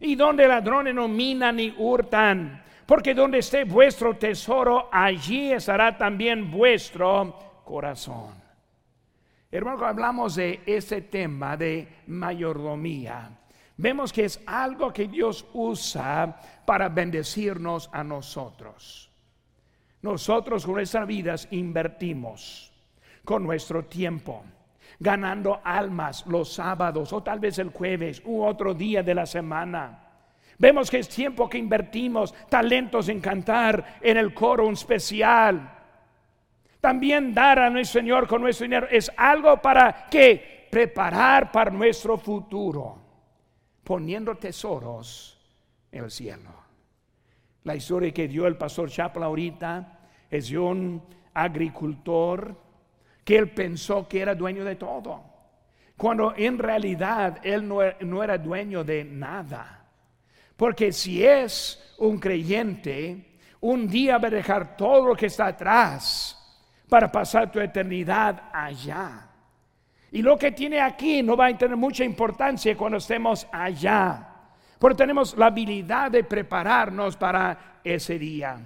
y 0.00 0.14
donde 0.14 0.48
ladrones 0.48 0.94
no 0.94 1.08
minan 1.08 1.56
ni 1.56 1.74
hurtan, 1.76 2.62
porque 2.86 3.14
donde 3.14 3.38
esté 3.38 3.64
vuestro 3.64 4.16
tesoro, 4.16 4.88
allí 4.90 5.52
estará 5.52 5.96
también 5.96 6.50
vuestro 6.50 7.62
corazón. 7.64 8.34
Hermano, 9.52 9.84
hablamos 9.84 10.36
de 10.36 10.60
este 10.66 11.02
tema 11.02 11.56
de 11.56 11.88
mayordomía, 12.06 13.30
vemos 13.80 14.12
que 14.12 14.24
es 14.24 14.40
algo 14.46 14.92
que 14.92 15.08
Dios 15.08 15.46
usa 15.54 16.36
para 16.64 16.88
bendecirnos 16.88 17.88
a 17.92 18.04
nosotros. 18.04 19.10
Nosotros 20.02 20.64
con 20.64 20.74
nuestras 20.74 21.06
vidas 21.06 21.48
invertimos 21.50 22.72
con 23.24 23.42
nuestro 23.42 23.84
tiempo, 23.84 24.44
ganando 24.98 25.60
almas 25.64 26.26
los 26.26 26.52
sábados 26.52 27.12
o 27.12 27.22
tal 27.22 27.38
vez 27.38 27.58
el 27.58 27.70
jueves 27.70 28.22
u 28.24 28.42
otro 28.42 28.74
día 28.74 29.02
de 29.02 29.14
la 29.14 29.26
semana. 29.26 30.06
Vemos 30.58 30.90
que 30.90 30.98
es 30.98 31.08
tiempo 31.08 31.48
que 31.48 31.58
invertimos 31.58 32.34
talentos 32.48 33.08
en 33.08 33.20
cantar 33.20 33.98
en 34.00 34.16
el 34.16 34.34
coro 34.34 34.66
un 34.66 34.74
especial. 34.74 35.78
También 36.80 37.32
dar 37.32 37.58
a 37.58 37.70
nuestro 37.70 38.00
Señor 38.00 38.26
con 38.26 38.42
nuestro 38.42 38.64
dinero 38.64 38.86
es 38.90 39.10
algo 39.16 39.56
para 39.60 40.06
que 40.10 40.68
preparar 40.70 41.50
para 41.50 41.70
nuestro 41.70 42.16
futuro, 42.16 42.99
poniendo 43.90 44.36
tesoros 44.36 45.36
en 45.90 46.04
el 46.04 46.12
cielo. 46.12 46.52
La 47.64 47.74
historia 47.74 48.12
que 48.12 48.28
dio 48.28 48.46
el 48.46 48.56
pastor 48.56 48.88
Chapel 48.88 49.24
ahorita 49.24 49.98
es 50.30 50.48
de 50.48 50.58
un 50.60 51.02
agricultor 51.34 52.56
que 53.24 53.36
él 53.36 53.50
pensó 53.50 54.06
que 54.06 54.20
era 54.20 54.36
dueño 54.36 54.64
de 54.64 54.76
todo, 54.76 55.24
cuando 55.96 56.32
en 56.36 56.56
realidad 56.56 57.40
él 57.42 57.66
no, 57.66 57.80
no 58.02 58.22
era 58.22 58.38
dueño 58.38 58.84
de 58.84 59.02
nada. 59.02 59.84
Porque 60.56 60.92
si 60.92 61.26
es 61.26 61.96
un 61.98 62.20
creyente, 62.20 63.38
un 63.58 63.88
día 63.88 64.18
va 64.18 64.28
a 64.28 64.30
dejar 64.30 64.76
todo 64.76 65.08
lo 65.08 65.16
que 65.16 65.26
está 65.26 65.48
atrás 65.48 66.38
para 66.88 67.10
pasar 67.10 67.50
tu 67.50 67.58
eternidad 67.58 68.50
allá. 68.52 69.29
Y 70.12 70.22
lo 70.22 70.36
que 70.36 70.52
tiene 70.52 70.80
aquí 70.80 71.22
no 71.22 71.36
va 71.36 71.46
a 71.46 71.58
tener 71.58 71.76
mucha 71.76 72.04
importancia 72.04 72.76
cuando 72.76 72.98
estemos 72.98 73.46
allá. 73.52 74.26
Porque 74.78 74.96
tenemos 74.96 75.36
la 75.36 75.46
habilidad 75.46 76.10
de 76.10 76.24
prepararnos 76.24 77.16
para 77.16 77.80
ese 77.84 78.18
día. 78.18 78.58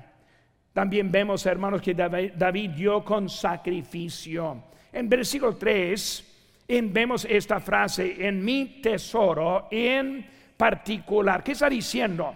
También 0.73 1.11
vemos, 1.11 1.45
hermanos, 1.47 1.83
que 1.83 1.95
David 1.95 2.71
dio 2.71 3.05
con 3.05 3.29
sacrificio. 3.29 4.65
En 4.93 5.09
versículo 5.09 5.57
3 5.57 6.31
vemos 6.67 7.27
esta 7.29 7.61
frase, 7.61 8.27
en 8.27 8.45
mi 8.45 8.81
tesoro 8.81 9.69
en 9.71 10.27
particular. 10.57 11.45
¿Qué 11.45 11.53
está 11.53 11.69
diciendo? 11.69 12.35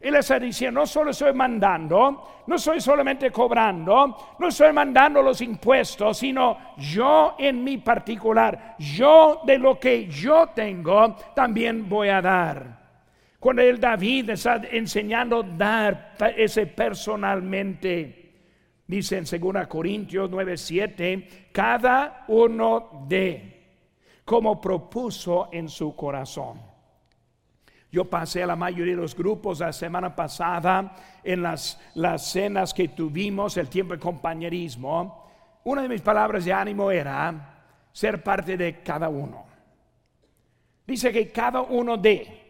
Él 0.00 0.14
está 0.14 0.38
diciendo, 0.38 0.80
no 0.80 0.86
solo 0.86 1.10
estoy 1.10 1.32
mandando, 1.32 2.42
no 2.46 2.56
estoy 2.56 2.80
solamente 2.80 3.30
cobrando, 3.30 4.36
no 4.38 4.48
estoy 4.48 4.72
mandando 4.72 5.22
los 5.22 5.40
impuestos, 5.40 6.18
sino 6.18 6.74
yo 6.76 7.34
en 7.38 7.64
mi 7.64 7.78
particular, 7.78 8.76
yo 8.78 9.40
de 9.44 9.58
lo 9.58 9.80
que 9.80 10.06
yo 10.06 10.48
tengo, 10.54 11.16
también 11.34 11.88
voy 11.88 12.10
a 12.10 12.20
dar. 12.20 12.86
Cuando 13.40 13.62
el 13.62 13.80
David 13.80 14.30
está 14.30 14.60
enseñando 14.70 15.42
dar 15.42 16.14
ese 16.36 16.66
personalmente, 16.66 18.32
dice 18.86 19.16
en 19.18 19.24
2 19.24 19.66
Corintios 19.66 20.30
9:7, 20.30 21.50
cada 21.52 22.24
uno 22.28 23.04
de 23.08 23.56
como 24.24 24.60
propuso 24.60 25.48
en 25.52 25.68
su 25.68 25.94
corazón. 25.94 26.75
Yo 27.90 28.04
pasé 28.04 28.42
a 28.42 28.46
la 28.46 28.56
mayoría 28.56 28.94
de 28.94 29.00
los 29.00 29.14
grupos 29.14 29.60
la 29.60 29.72
semana 29.72 30.14
pasada 30.14 30.96
en 31.22 31.42
las, 31.42 31.80
las 31.94 32.30
cenas 32.30 32.74
que 32.74 32.88
tuvimos, 32.88 33.56
el 33.56 33.68
tiempo 33.68 33.94
de 33.94 34.00
compañerismo. 34.00 35.24
Una 35.64 35.82
de 35.82 35.88
mis 35.88 36.00
palabras 36.00 36.44
de 36.44 36.52
ánimo 36.52 36.90
era 36.90 37.56
ser 37.92 38.22
parte 38.22 38.56
de 38.56 38.82
cada 38.82 39.08
uno. 39.08 39.46
Dice 40.86 41.12
que 41.12 41.30
cada 41.32 41.62
uno 41.62 41.96
de 41.96 42.46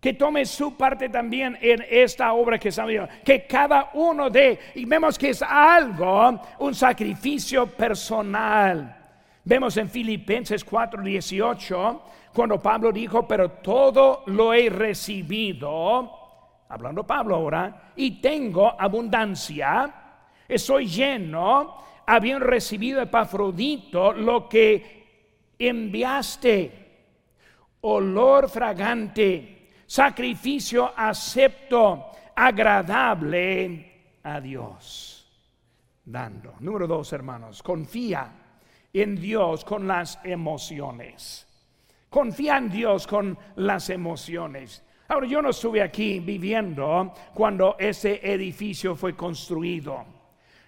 que 0.00 0.14
tome 0.14 0.46
su 0.46 0.76
parte 0.76 1.10
también 1.10 1.58
en 1.60 1.84
esta 1.88 2.32
obra 2.32 2.58
que 2.58 2.70
estamos 2.70 2.90
viendo, 2.90 3.08
que 3.22 3.46
cada 3.46 3.90
uno 3.92 4.30
de, 4.30 4.58
y 4.74 4.86
vemos 4.86 5.18
que 5.18 5.30
es 5.30 5.42
algo, 5.42 6.40
un 6.60 6.74
sacrificio 6.74 7.66
personal. 7.66 8.96
Vemos 9.44 9.76
en 9.76 9.90
Filipenses 9.90 10.64
4:18, 10.64 12.00
cuando 12.34 12.60
Pablo 12.60 12.92
dijo, 12.92 13.26
pero 13.26 13.50
todo 13.50 14.22
lo 14.26 14.52
he 14.54 14.68
recibido, 14.70 16.10
hablando 16.68 17.06
Pablo 17.06 17.36
ahora, 17.36 17.92
y 17.96 18.20
tengo 18.20 18.80
abundancia, 18.80 19.92
estoy 20.46 20.86
lleno, 20.86 21.78
habiendo 22.06 22.46
recibido 22.46 23.00
Epafrodito 23.00 24.12
lo 24.12 24.48
que 24.48 25.54
enviaste, 25.58 26.88
olor 27.82 28.48
fragante 28.48 29.60
sacrificio 29.90 30.92
acepto, 30.96 32.12
agradable 32.36 34.18
a 34.22 34.40
Dios. 34.40 35.28
Dando. 36.04 36.54
Número 36.60 36.86
dos, 36.86 37.12
hermanos, 37.12 37.60
confía 37.60 38.32
en 38.92 39.16
Dios 39.16 39.64
con 39.64 39.88
las 39.88 40.20
emociones. 40.24 41.49
Confía 42.10 42.56
en 42.56 42.68
Dios 42.68 43.06
con 43.06 43.38
las 43.54 43.88
emociones. 43.88 44.82
Ahora, 45.06 45.28
yo 45.28 45.40
no 45.40 45.50
estuve 45.50 45.80
aquí 45.80 46.18
viviendo 46.18 47.14
cuando 47.32 47.76
ese 47.78 48.20
edificio 48.24 48.96
fue 48.96 49.14
construido. 49.14 50.04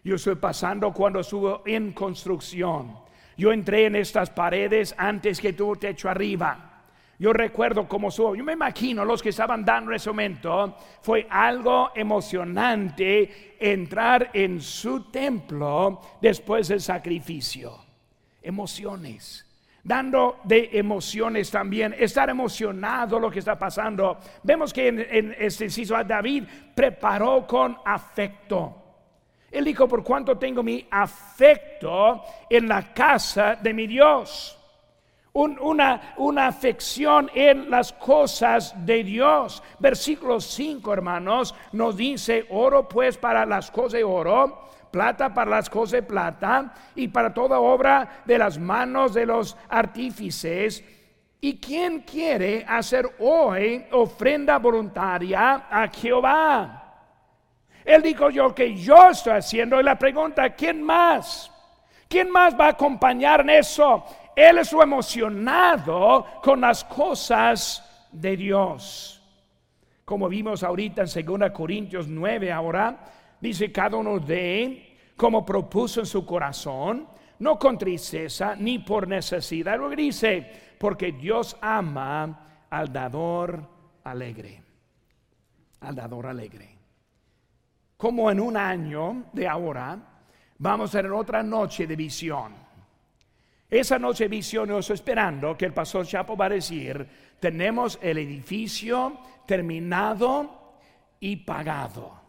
Yo 0.05 0.15
estoy 0.15 0.37
pasando 0.37 0.93
cuando 0.93 1.19
estuvo 1.19 1.63
en 1.67 1.93
construcción. 1.93 2.97
Yo 3.37 3.53
entré 3.53 3.87
en 3.87 3.97
estas 3.97 4.31
paredes 4.31 4.95
antes 4.97 5.41
que 5.41 5.53
tuvo 5.53 5.75
techo 5.75 6.09
arriba. 6.09 6.85
Yo 7.19 7.33
recuerdo 7.33 7.89
como 7.89 8.13
su, 8.13 8.37
yo 8.37 8.45
me 8.45 8.53
imagino 8.53 9.05
los 9.05 9.21
que 9.21 9.31
estaban 9.31 9.65
dando 9.65 9.93
ese 9.93 10.11
momento, 10.11 10.77
fue 11.01 11.27
algo 11.29 11.91
emocionante 11.97 13.57
entrar 13.59 14.31
en 14.33 14.61
su 14.61 15.11
templo 15.11 16.01
después 16.21 16.69
del 16.69 16.81
sacrificio. 16.81 17.79
Emociones 18.41 19.52
dando 19.83 20.41
de 20.45 20.71
emociones 20.73 21.51
también, 21.51 21.95
estar 21.99 22.31
emocionado 22.31 23.19
lo 23.19 23.31
que 23.31 23.41
está 23.41 23.59
pasando. 23.59 24.19
Vemos 24.43 24.73
que 24.73 24.89
en, 24.89 25.35
este 25.39 25.65
inciso 25.65 25.97
a 25.97 26.05
David 26.05 26.45
preparó 26.75 27.47
con 27.47 27.77
afecto. 27.85 28.79
Él 29.51 29.65
dijo, 29.65 29.87
por 29.87 30.03
cuanto 30.03 30.39
tengo 30.39 30.63
mi 30.63 30.87
afecto 30.91 32.23
en 32.49 32.69
la 32.69 32.95
casa 32.95 33.57
de 33.57 33.75
mi 33.75 33.87
Dios 33.87 34.59
una, 35.35 36.15
una 36.19 36.47
afección 36.47 37.31
en 37.35 37.71
las 37.71 37.93
cosas 37.93 38.75
de 38.85 39.03
Dios. 39.03 39.63
Versículo 39.79 40.41
5, 40.41 40.93
hermanos, 40.93 41.55
nos 41.73 41.97
dice, 41.97 42.47
oro 42.51 42.89
pues 42.89 43.17
para 43.17 43.47
las 43.47 43.71
cosas 43.71 43.93
de 43.95 44.05
oro, 44.05 44.69
plata 44.93 45.35
para 45.35 45.51
las 45.51 45.69
cosas 45.69 45.93
de 45.93 46.03
plata 46.03 46.73
y 46.95 47.09
para 47.09 47.35
toda 47.35 47.59
obra 47.59 48.23
de 48.25 48.39
las 48.39 48.59
manos 48.59 49.15
de 49.15 49.27
los 49.27 49.57
artífices. 49.69 50.85
¿Y 51.41 51.59
quién 51.59 52.01
quiere 52.01 52.65
hacer 52.69 53.17
hoy 53.19 53.85
ofrenda 53.91 54.59
voluntaria 54.59 55.67
a 55.69 55.89
Jehová? 55.89 56.79
Él 57.85 58.03
dijo 58.03 58.31
yo 58.31 58.55
que 58.55 58.77
yo 58.77 59.09
estoy 59.09 59.33
haciendo 59.33 59.81
y 59.81 59.83
la 59.83 59.99
pregunta, 59.99 60.51
¿quién 60.51 60.83
más? 60.83 61.51
¿Quién 62.07 62.31
más 62.31 62.55
va 62.55 62.67
a 62.67 62.71
acompañar 62.71 63.41
en 63.41 63.51
eso? 63.51 64.05
Él 64.37 64.59
es 64.59 64.73
emocionado 64.73 66.27
con 66.43 66.61
las 66.61 66.85
cosas 66.85 68.09
de 68.13 68.37
Dios. 68.37 69.21
Como 70.05 70.29
vimos 70.29 70.63
ahorita 70.63 71.03
en 71.03 71.39
2 71.39 71.51
Corintios 71.53 72.07
9 72.07 72.53
ahora, 72.53 72.99
dice 73.43 73.73
cada 73.73 73.97
uno 73.97 74.21
de, 74.21 74.97
como 75.17 75.45
propuso 75.45 76.01
en 76.01 76.07
su 76.07 76.25
corazón, 76.25 77.09
no 77.41 77.59
con 77.59 77.77
tristeza 77.77 78.55
ni 78.57 78.79
por 78.79 79.09
necesidad. 79.09 79.77
Lo 79.77 79.91
dice, 79.91 80.77
porque 80.79 81.13
Dios 81.13 81.57
ama 81.61 82.67
al 82.71 82.93
dador 82.93 83.69
alegre. 84.05 84.63
Al 85.81 85.97
dador 85.97 86.29
alegre. 86.29 86.79
Como 87.97 88.31
en 88.31 88.39
un 88.41 88.57
año 88.57 89.25
de 89.33 89.49
ahora, 89.49 89.99
vamos 90.59 90.95
a 90.95 90.99
tener 90.99 91.13
otra 91.13 91.43
noche 91.43 91.87
de 91.87 91.97
visión. 91.97 92.55
Esa 93.69 93.99
noche 93.99 94.29
visionoso 94.29 94.95
esperando 94.95 95.57
que 95.57 95.65
el 95.65 95.73
pastor 95.73 96.07
Chapo 96.07 96.37
va 96.37 96.47
a 96.47 96.51
decir, 96.51 97.09
tenemos 97.41 97.99
el 98.03 98.19
edificio 98.19 99.19
terminado 99.47 100.77
y 101.19 101.37
pagado. 101.37 102.22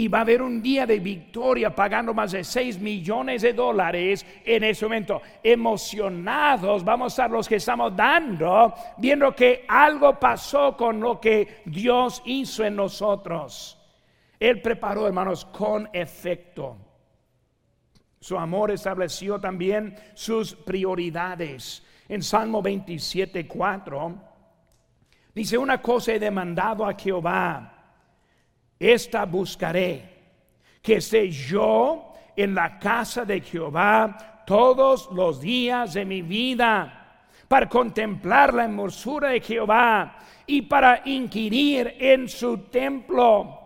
Y 0.00 0.08
va 0.08 0.20
a 0.20 0.22
haber 0.22 0.40
un 0.40 0.62
día 0.62 0.86
de 0.86 0.98
victoria 0.98 1.74
pagando 1.74 2.14
más 2.14 2.32
de 2.32 2.42
6 2.42 2.80
millones 2.80 3.42
de 3.42 3.52
dólares 3.52 4.24
en 4.46 4.64
ese 4.64 4.86
momento. 4.86 5.20
Emocionados 5.42 6.82
vamos 6.82 7.18
a 7.18 7.28
los 7.28 7.46
que 7.46 7.56
estamos 7.56 7.94
dando, 7.94 8.72
viendo 8.96 9.36
que 9.36 9.66
algo 9.68 10.18
pasó 10.18 10.74
con 10.74 11.00
lo 11.00 11.20
que 11.20 11.60
Dios 11.66 12.22
hizo 12.24 12.64
en 12.64 12.76
nosotros. 12.76 13.78
Él 14.38 14.62
preparó, 14.62 15.06
hermanos, 15.06 15.44
con 15.44 15.86
efecto 15.92 16.78
Su 18.20 18.38
amor 18.38 18.70
estableció 18.70 19.38
también 19.38 19.96
sus 20.14 20.54
prioridades. 20.54 21.86
En 22.08 22.22
Salmo 22.22 22.62
27, 22.62 23.46
4, 23.46 24.14
dice, 25.34 25.58
una 25.58 25.82
cosa 25.82 26.14
he 26.14 26.18
demandado 26.18 26.86
a 26.86 26.94
Jehová, 26.94 27.79
esta 28.80 29.26
buscaré, 29.26 30.08
que 30.80 30.96
esté 30.96 31.28
yo 31.28 32.14
en 32.34 32.54
la 32.54 32.78
casa 32.78 33.26
de 33.26 33.42
Jehová 33.42 34.42
todos 34.46 35.10
los 35.12 35.40
días 35.40 35.92
de 35.92 36.06
mi 36.06 36.22
vida, 36.22 36.96
para 37.46 37.68
contemplar 37.68 38.54
la 38.54 38.64
hermosura 38.64 39.28
de 39.28 39.40
Jehová 39.40 40.16
y 40.46 40.62
para 40.62 41.02
inquirir 41.04 41.94
en 41.98 42.28
su 42.28 42.58
templo. 42.68 43.58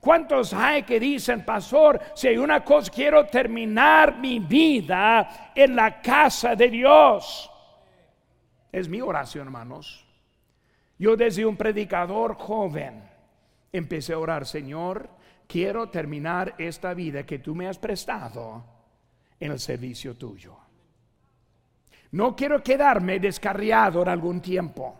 ¿Cuántos 0.00 0.52
hay 0.54 0.82
que 0.82 0.98
dicen, 0.98 1.44
pastor, 1.44 2.00
si 2.14 2.28
hay 2.28 2.36
una 2.36 2.64
cosa, 2.64 2.90
quiero 2.90 3.26
terminar 3.26 4.18
mi 4.18 4.38
vida 4.38 5.52
en 5.54 5.76
la 5.76 6.00
casa 6.00 6.54
de 6.54 6.68
Dios? 6.68 7.50
Es 8.70 8.88
mi 8.88 9.00
oración, 9.00 9.46
hermanos. 9.46 10.06
Yo 10.98 11.16
desde 11.16 11.44
un 11.44 11.56
predicador 11.56 12.34
joven 12.34 13.13
empecé 13.74 14.12
a 14.12 14.18
orar, 14.18 14.46
Señor, 14.46 15.10
quiero 15.48 15.88
terminar 15.90 16.54
esta 16.58 16.94
vida 16.94 17.26
que 17.26 17.40
tú 17.40 17.54
me 17.54 17.66
has 17.66 17.78
prestado 17.78 18.64
en 19.40 19.50
el 19.50 19.58
servicio 19.58 20.14
tuyo. 20.14 20.56
No 22.12 22.36
quiero 22.36 22.62
quedarme 22.62 23.18
descarriado 23.18 24.02
en 24.02 24.08
algún 24.08 24.40
tiempo. 24.40 24.96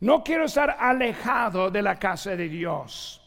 No 0.00 0.22
quiero 0.22 0.44
estar 0.44 0.76
alejado 0.78 1.70
de 1.70 1.80
la 1.80 1.98
casa 1.98 2.36
de 2.36 2.48
Dios. 2.48 3.18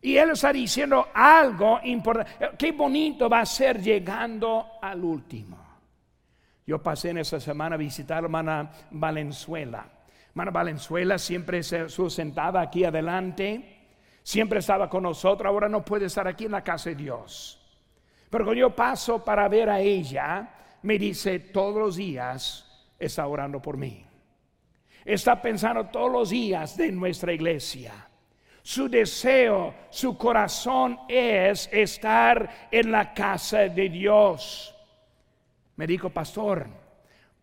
Y 0.00 0.16
él 0.16 0.30
está 0.30 0.52
diciendo 0.52 1.08
algo 1.12 1.80
importante. 1.82 2.50
Qué 2.56 2.70
bonito 2.70 3.28
va 3.28 3.40
a 3.40 3.46
ser 3.46 3.82
llegando 3.82 4.74
al 4.80 5.02
último. 5.02 5.58
Yo 6.64 6.80
pasé 6.80 7.10
en 7.10 7.18
esa 7.18 7.40
semana 7.40 7.74
a 7.74 7.78
visitar 7.78 8.18
a 8.18 8.20
la 8.20 8.26
hermana 8.26 8.70
Valenzuela. 8.92 9.95
Hermana 10.36 10.50
Valenzuela 10.50 11.16
siempre 11.18 11.62
se 11.62 11.88
sentada 12.10 12.60
aquí 12.60 12.84
adelante. 12.84 13.78
Siempre 14.22 14.58
estaba 14.58 14.86
con 14.86 15.04
nosotros. 15.04 15.48
Ahora 15.48 15.66
no 15.66 15.82
puede 15.82 16.04
estar 16.04 16.28
aquí 16.28 16.44
en 16.44 16.50
la 16.50 16.62
casa 16.62 16.90
de 16.90 16.96
Dios. 16.96 17.58
Pero 18.28 18.44
cuando 18.44 18.60
yo 18.60 18.76
paso 18.76 19.24
para 19.24 19.48
ver 19.48 19.70
a 19.70 19.80
ella, 19.80 20.76
me 20.82 20.98
dice 20.98 21.38
todos 21.38 21.76
los 21.76 21.96
días 21.96 22.86
está 22.98 23.26
orando 23.26 23.62
por 23.62 23.78
mí. 23.78 24.04
Está 25.06 25.40
pensando 25.40 25.86
todos 25.86 26.12
los 26.12 26.28
días 26.28 26.76
de 26.76 26.92
nuestra 26.92 27.32
iglesia 27.32 27.94
su 28.62 28.90
deseo, 28.90 29.74
su 29.88 30.18
corazón 30.18 30.98
es 31.08 31.66
estar 31.72 32.68
en 32.70 32.90
la 32.90 33.14
casa 33.14 33.60
de 33.68 33.88
Dios. 33.88 34.74
Me 35.76 35.86
dijo, 35.86 36.10
pastor, 36.10 36.66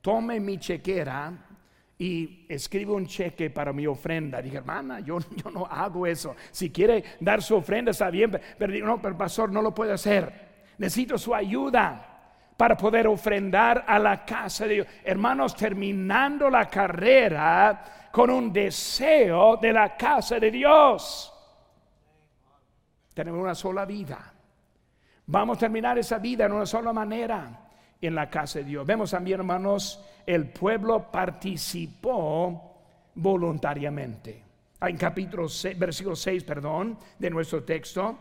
tome 0.01 0.39
mi 0.39 0.59
chequera 0.59 1.52
y 1.97 2.45
escribe 2.49 2.91
un 2.91 3.05
cheque 3.05 3.49
para 3.49 3.71
mi 3.71 3.87
ofrenda. 3.87 4.41
Dije, 4.41 4.57
hermana, 4.57 4.99
yo, 4.99 5.19
yo 5.35 5.51
no 5.51 5.65
hago 5.65 6.05
eso. 6.07 6.35
Si 6.51 6.71
quiere 6.71 7.03
dar 7.19 7.41
su 7.41 7.55
ofrenda, 7.55 7.91
está 7.91 8.09
bien, 8.09 8.39
pero 8.57 8.85
no, 8.85 9.01
pero 9.01 9.17
pastor, 9.17 9.51
no 9.51 9.61
lo 9.61 9.73
puede 9.73 9.93
hacer. 9.93 10.53
Necesito 10.77 11.17
su 11.17 11.33
ayuda 11.33 12.09
para 12.57 12.75
poder 12.75 13.07
ofrendar 13.07 13.85
a 13.87 13.99
la 13.99 14.25
casa 14.25 14.65
de 14.67 14.73
Dios. 14.75 14.87
Hermanos, 15.03 15.55
terminando 15.55 16.49
la 16.49 16.67
carrera, 16.67 18.09
con 18.11 18.29
un 18.29 18.53
deseo 18.53 19.57
de 19.57 19.73
la 19.73 19.97
casa 19.97 20.39
de 20.39 20.51
Dios. 20.51 21.33
Tenemos 23.13 23.41
una 23.41 23.55
sola 23.55 23.85
vida. 23.85 24.33
Vamos 25.25 25.57
a 25.57 25.59
terminar 25.61 25.97
esa 25.97 26.19
vida 26.19 26.45
en 26.45 26.51
una 26.51 26.65
sola 26.65 26.93
manera 26.93 27.62
en 28.07 28.15
la 28.15 28.29
casa 28.29 28.59
de 28.59 28.65
Dios. 28.65 28.85
Vemos 28.85 29.11
también, 29.11 29.39
hermanos, 29.39 29.99
el 30.25 30.49
pueblo 30.49 31.11
participó 31.11 32.73
voluntariamente. 33.15 34.43
En 34.81 34.97
capítulo 34.97 35.47
6, 35.47 35.79
versículo 35.79 36.15
6, 36.15 36.43
perdón, 36.43 36.97
de 37.17 37.29
nuestro 37.29 37.63
texto, 37.63 38.17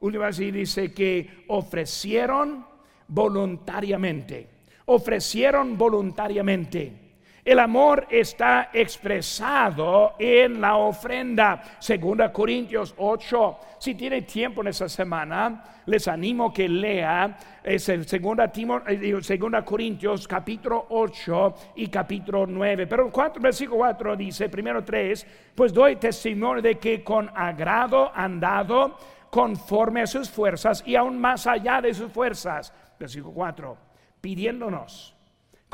última 0.00 0.30
dice 0.30 0.92
que 0.92 1.44
ofrecieron 1.48 2.66
voluntariamente. 3.08 4.48
Ofrecieron 4.86 5.76
voluntariamente. 5.76 7.05
El 7.46 7.60
amor 7.60 8.08
está 8.10 8.70
expresado 8.72 10.16
en 10.18 10.60
la 10.60 10.74
ofrenda. 10.78 11.62
Segunda 11.78 12.32
Corintios 12.32 12.92
8. 12.96 13.58
Si 13.78 13.94
tiene 13.94 14.22
tiempo 14.22 14.62
en 14.62 14.66
esta 14.66 14.88
semana, 14.88 15.62
les 15.86 16.08
animo 16.08 16.52
que 16.52 16.68
lea 16.68 17.38
segunda, 17.78 18.50
eh, 18.88 19.22
segunda 19.22 19.64
Corintios 19.64 20.26
capítulo 20.26 20.86
8 20.88 21.54
y 21.76 21.86
capítulo 21.86 22.48
9. 22.48 22.88
Pero 22.88 23.12
el 23.12 23.40
versículo 23.40 23.78
4 23.78 24.16
dice, 24.16 24.48
primero 24.48 24.82
3, 24.82 25.52
pues 25.54 25.72
doy 25.72 25.94
testimonio 25.94 26.60
de 26.60 26.80
que 26.80 27.04
con 27.04 27.30
agrado 27.32 28.10
han 28.12 28.40
dado 28.40 28.98
conforme 29.30 30.02
a 30.02 30.08
sus 30.08 30.28
fuerzas 30.28 30.82
y 30.84 30.96
aún 30.96 31.20
más 31.20 31.46
allá 31.46 31.80
de 31.80 31.94
sus 31.94 32.10
fuerzas. 32.10 32.74
Versículo 32.98 33.32
4, 33.32 33.78
pidiéndonos 34.20 35.15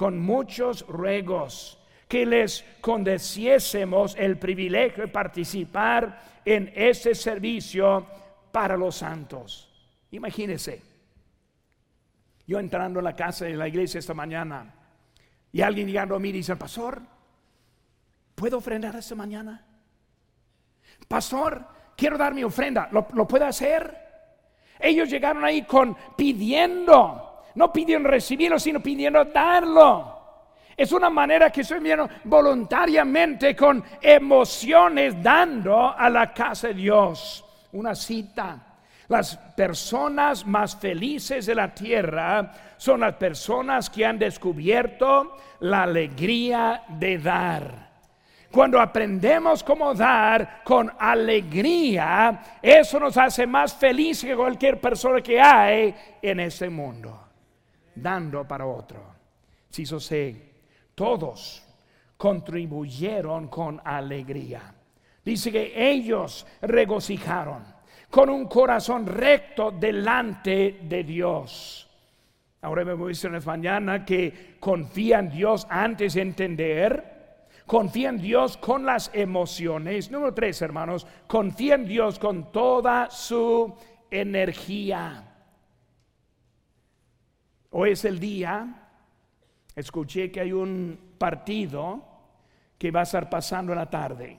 con 0.02 0.18
muchos 0.18 0.84
ruegos 0.88 1.78
que 2.08 2.26
les 2.26 2.64
condeciésemos 2.80 4.16
el 4.18 4.36
privilegio 4.36 5.04
de 5.04 5.08
participar 5.08 6.40
en 6.44 6.72
ese 6.74 7.14
servicio 7.14 8.04
para 8.50 8.76
los 8.76 8.96
santos. 8.96 9.70
Imagínense, 10.10 10.82
yo 12.48 12.58
entrando 12.58 12.98
en 12.98 13.04
la 13.04 13.14
casa 13.14 13.44
de 13.44 13.54
la 13.54 13.68
iglesia 13.68 14.00
esta 14.00 14.12
mañana 14.12 14.74
y 15.52 15.60
alguien 15.60 15.86
llegando 15.86 16.16
a 16.16 16.18
mí 16.18 16.30
y 16.30 16.32
dice, 16.32 16.56
pastor, 16.56 17.00
¿puedo 18.34 18.58
ofrendar 18.58 18.96
esta 18.96 19.14
mañana? 19.14 19.64
Pastor, 21.06 21.64
quiero 21.96 22.18
dar 22.18 22.34
mi 22.34 22.42
ofrenda, 22.42 22.88
¿lo, 22.90 23.06
lo 23.14 23.28
puedo 23.28 23.46
hacer? 23.46 23.96
Ellos 24.80 25.08
llegaron 25.08 25.44
ahí 25.44 25.62
con 25.62 25.96
pidiendo 26.16 27.31
no 27.54 27.72
pidiendo 27.72 28.08
recibirlo, 28.08 28.58
sino 28.58 28.80
pidiendo 28.80 29.24
darlo. 29.24 30.22
Es 30.76 30.90
una 30.92 31.10
manera 31.10 31.50
que 31.50 31.60
estoy 31.60 31.80
viendo 31.80 32.08
voluntariamente 32.24 33.54
con 33.54 33.84
emociones 34.00 35.22
dando 35.22 35.96
a 35.96 36.08
la 36.08 36.32
casa 36.32 36.68
de 36.68 36.74
Dios. 36.74 37.44
Una 37.72 37.94
cita. 37.94 38.58
Las 39.08 39.36
personas 39.36 40.46
más 40.46 40.76
felices 40.76 41.44
de 41.44 41.54
la 41.54 41.74
tierra 41.74 42.52
son 42.78 43.00
las 43.00 43.14
personas 43.14 43.90
que 43.90 44.06
han 44.06 44.18
descubierto 44.18 45.36
la 45.60 45.82
alegría 45.82 46.84
de 46.88 47.18
dar. 47.18 47.92
Cuando 48.50 48.80
aprendemos 48.80 49.62
cómo 49.62 49.94
dar 49.94 50.62
con 50.64 50.90
alegría, 50.98 52.58
eso 52.60 52.98
nos 53.00 53.16
hace 53.16 53.46
más 53.46 53.74
felices 53.74 54.30
que 54.30 54.36
cualquier 54.36 54.80
persona 54.80 55.20
que 55.20 55.40
hay 55.40 55.94
en 56.20 56.40
este 56.40 56.68
mundo 56.68 57.21
dando 57.94 58.46
para 58.46 58.66
otro. 58.66 59.02
Si 59.68 59.82
eso 59.82 60.00
sé, 60.00 60.52
todos 60.94 61.62
contribuyeron 62.16 63.48
con 63.48 63.80
alegría. 63.84 64.74
Dice 65.24 65.50
que 65.50 65.90
ellos 65.90 66.46
regocijaron 66.60 67.64
con 68.10 68.28
un 68.28 68.46
corazón 68.46 69.06
recto 69.06 69.70
delante 69.70 70.80
de 70.82 71.02
Dios. 71.02 71.88
Ahora 72.60 72.84
me 72.84 72.92
voy 72.92 73.06
a 73.06 73.08
decir 73.08 73.30
mañana 73.46 74.04
que 74.04 74.56
confía 74.60 75.18
en 75.18 75.30
Dios 75.30 75.66
antes 75.68 76.14
de 76.14 76.20
entender, 76.22 77.46
confía 77.66 78.10
en 78.10 78.18
Dios 78.18 78.56
con 78.56 78.84
las 78.84 79.10
emociones. 79.14 80.10
Número 80.10 80.34
tres, 80.34 80.60
hermanos, 80.62 81.06
confía 81.26 81.74
en 81.74 81.86
Dios 81.86 82.18
con 82.18 82.52
toda 82.52 83.10
su 83.10 83.74
energía. 84.10 85.31
Hoy 87.74 87.92
es 87.92 88.04
el 88.04 88.20
día, 88.20 88.68
escuché 89.74 90.30
que 90.30 90.40
hay 90.40 90.52
un 90.52 91.14
partido 91.16 92.04
que 92.76 92.90
va 92.90 93.00
a 93.00 93.04
estar 93.04 93.30
pasando 93.30 93.72
en 93.72 93.78
la 93.78 93.88
tarde. 93.88 94.38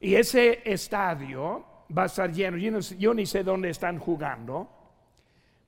Y 0.00 0.16
ese 0.16 0.60
estadio 0.64 1.64
va 1.96 2.02
a 2.02 2.06
estar 2.06 2.32
lleno, 2.32 2.56
yo, 2.80 3.14
ni 3.14 3.26
sé 3.26 3.44
dónde 3.44 3.70
están 3.70 4.00
jugando, 4.00 4.68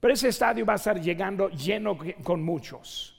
pero 0.00 0.14
ese 0.14 0.30
estadio 0.30 0.66
va 0.66 0.72
a 0.72 0.76
estar 0.76 1.00
llegando 1.00 1.48
lleno 1.50 1.96
con 2.24 2.42
muchos. 2.42 3.12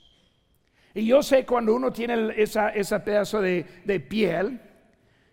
Y 0.92 1.06
yo 1.06 1.22
sé 1.22 1.46
cuando 1.46 1.74
uno 1.74 1.90
tiene 1.90 2.34
esa, 2.36 2.68
ese 2.68 3.00
pedazo 3.00 3.40
de, 3.40 3.64
de 3.86 4.00
piel 4.00 4.60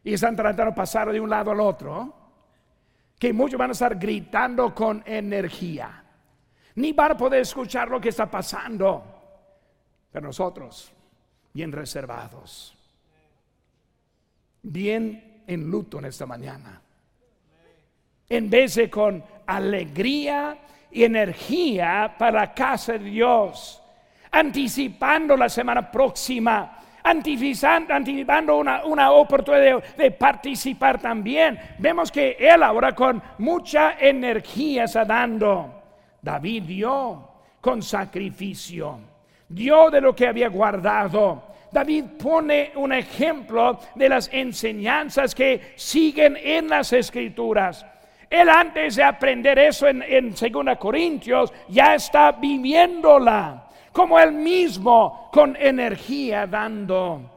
y 0.01 0.13
están 0.13 0.37
tratando 0.37 0.71
de 0.71 0.77
pasar 0.77 1.11
de 1.11 1.19
un 1.19 1.29
lado 1.29 1.51
al 1.51 1.59
otro, 1.59 2.15
que 3.19 3.33
muchos 3.33 3.59
van 3.59 3.71
a 3.71 3.73
estar 3.73 3.99
gritando 3.99 4.73
con 4.73 5.03
energía 5.05 6.02
ni 6.75 6.93
van 6.93 7.11
a 7.11 7.17
poder 7.17 7.41
escuchar 7.41 7.89
lo 7.89 7.99
que 7.99 8.09
está 8.09 8.29
pasando. 8.29 9.03
Pero 10.11 10.27
nosotros, 10.27 10.91
bien 11.53 11.71
reservados, 11.71 12.75
bien 14.61 15.43
en 15.47 15.69
luto 15.69 15.99
en 15.99 16.05
esta 16.05 16.25
mañana. 16.25 16.81
En 18.29 18.49
vez 18.49 18.75
de 18.75 18.89
con 18.89 19.23
alegría 19.45 20.57
energía 20.91 22.15
para 22.17 22.39
la 22.39 22.53
casa 22.53 22.93
de 22.93 22.99
Dios, 22.99 23.81
anticipando 24.31 25.35
la 25.35 25.49
semana 25.49 25.91
próxima, 25.91 26.79
anticipando 27.03 28.57
una, 28.57 28.85
una 28.85 29.11
oportunidad 29.11 29.83
de, 29.95 30.11
participar 30.11 30.99
también. 30.99 31.59
Vemos 31.79 32.11
que 32.11 32.37
Él 32.39 32.63
ahora 32.63 32.95
con 32.95 33.21
mucha 33.39 33.97
energía 33.99 34.85
está 34.85 35.05
dando. 35.05 35.82
David 36.23 36.63
dio 36.63 37.29
con 37.59 37.83
sacrificio, 37.83 38.97
dio 39.49 39.91
de 39.91 39.99
lo 39.99 40.15
que 40.15 40.27
había 40.27 40.47
guardado. 40.47 41.51
David 41.69 42.05
pone 42.17 42.71
un 42.75 42.93
ejemplo 42.93 43.77
de 43.95 44.07
las 44.07 44.29
enseñanzas 44.31 45.35
que 45.35 45.73
siguen 45.75 46.37
en 46.41 46.69
las 46.69 46.93
escrituras. 46.93 47.85
Él 48.29 48.49
antes 48.49 48.95
de 48.95 49.03
aprender 49.03 49.59
eso 49.59 49.87
en, 49.87 50.01
en 50.01 50.29
2 50.33 50.77
Corintios 50.79 51.51
ya 51.67 51.95
está 51.95 52.31
viviéndola, 52.31 53.67
como 53.91 54.17
él 54.17 54.31
mismo 54.31 55.29
con 55.31 55.57
energía 55.57 56.47
dando. 56.47 57.29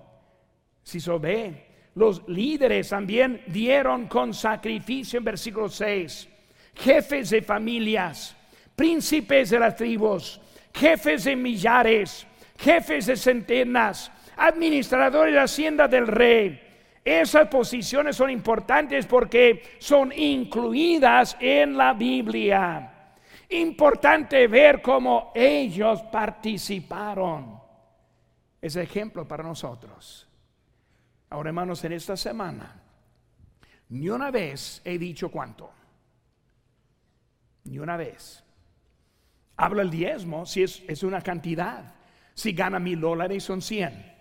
Si 0.83 1.01
se 1.01 1.19
ve, 1.19 1.67
los 1.97 2.23
líderes 2.29 2.91
también 2.91 3.43
dieron 3.49 4.07
con 4.07 4.33
sacrificio 4.33 5.19
en 5.19 5.25
versículo 5.25 5.69
6. 5.69 6.29
Jefes 6.75 7.31
de 7.31 7.43
familias, 7.43 8.37
príncipes 8.77 9.51
de 9.51 9.59
las 9.59 9.75
tribus, 9.75 10.41
jefes 10.73 11.25
de 11.25 11.35
millares, 11.35 12.27
jefes 12.59 13.07
de 13.07 13.17
centenas, 13.17 14.13
administradores 14.37 15.35
de 15.35 15.41
hacienda 15.41 15.89
del 15.89 16.07
rey 16.07 16.67
esas 17.07 17.47
posiciones 17.47 18.17
son 18.17 18.31
importantes 18.31 19.07
porque 19.07 19.77
son 19.79 20.11
incluidas 20.11 21.37
en 21.39 21.77
la 21.77 21.93
Biblia. 21.93 23.15
Importante 23.51 24.49
ver 24.49 24.83
cómo 24.83 25.31
ellos 25.33 26.03
participaron. 26.11 27.61
Es 28.61 28.75
ejemplo 28.75 29.27
para 29.27 29.45
nosotros. 29.45 30.29
Ahora, 31.31 31.51
hermanos, 31.51 31.85
en 31.85 31.93
esta 31.93 32.17
semana, 32.17 32.83
ni 33.91 34.09
una 34.09 34.33
vez 34.33 34.83
he 34.85 34.99
dicho 34.99 35.31
cuánto. 35.31 35.71
Ni 37.67 37.79
una 37.79 37.97
vez. 37.97 38.43
Hablo 39.57 39.83
el 39.83 39.91
diezmo 39.91 40.47
si 40.47 40.63
es, 40.63 40.83
es 40.87 41.03
una 41.03 41.21
cantidad. 41.21 41.95
Si 42.35 42.53
gana 42.53 42.79
mil 42.79 43.01
dólares 43.01 43.45
son 43.45 43.63
cien. 43.63 44.17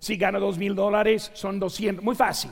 Si 0.00 0.16
gana 0.16 0.38
dos 0.38 0.56
mil 0.58 0.74
dólares, 0.74 1.30
son 1.34 1.60
200. 1.60 2.02
Muy 2.02 2.16
fácil. 2.16 2.50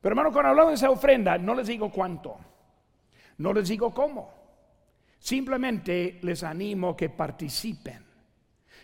Pero 0.00 0.12
hermano, 0.12 0.32
cuando 0.32 0.50
hablamos 0.50 0.70
de 0.70 0.76
esa 0.76 0.90
ofrenda, 0.90 1.36
no 1.36 1.54
les 1.54 1.66
digo 1.66 1.90
cuánto. 1.90 2.38
No 3.38 3.52
les 3.52 3.68
digo 3.68 3.92
cómo. 3.92 4.32
Simplemente 5.18 6.20
les 6.22 6.44
animo 6.44 6.96
que 6.96 7.10
participen. 7.10 8.06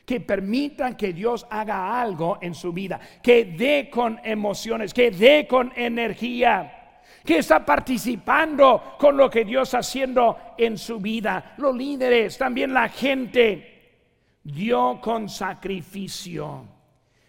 Que 0.05 0.21
permitan 0.21 0.97
que 0.97 1.13
Dios 1.13 1.47
haga 1.49 2.01
algo 2.01 2.39
en 2.43 2.53
su 2.53 2.73
vida. 2.73 3.01
Que 3.23 3.45
dé 3.45 3.89
con 3.89 4.21
emociones. 4.25 4.93
Que 4.93 5.13
dé 5.13 5.47
con 5.49 5.73
energía 5.77 6.86
que 7.25 7.39
está 7.39 7.65
participando 7.65 8.97
con 8.99 9.17
lo 9.17 9.29
que 9.29 9.45
Dios 9.45 9.69
está 9.69 9.79
haciendo 9.79 10.39
en 10.57 10.79
su 10.79 10.99
vida. 10.99 11.55
Los 11.59 11.75
líderes, 11.75 12.39
también 12.39 12.73
la 12.73 12.89
gente, 12.89 13.99
dio 14.43 15.01
con 15.01 15.29
sacrificio 15.29 16.77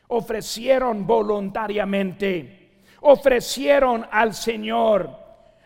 ofrecieron 0.08 1.06
voluntariamente, 1.06 2.82
ofrecieron 3.02 4.06
al 4.12 4.34
Señor. 4.34 5.10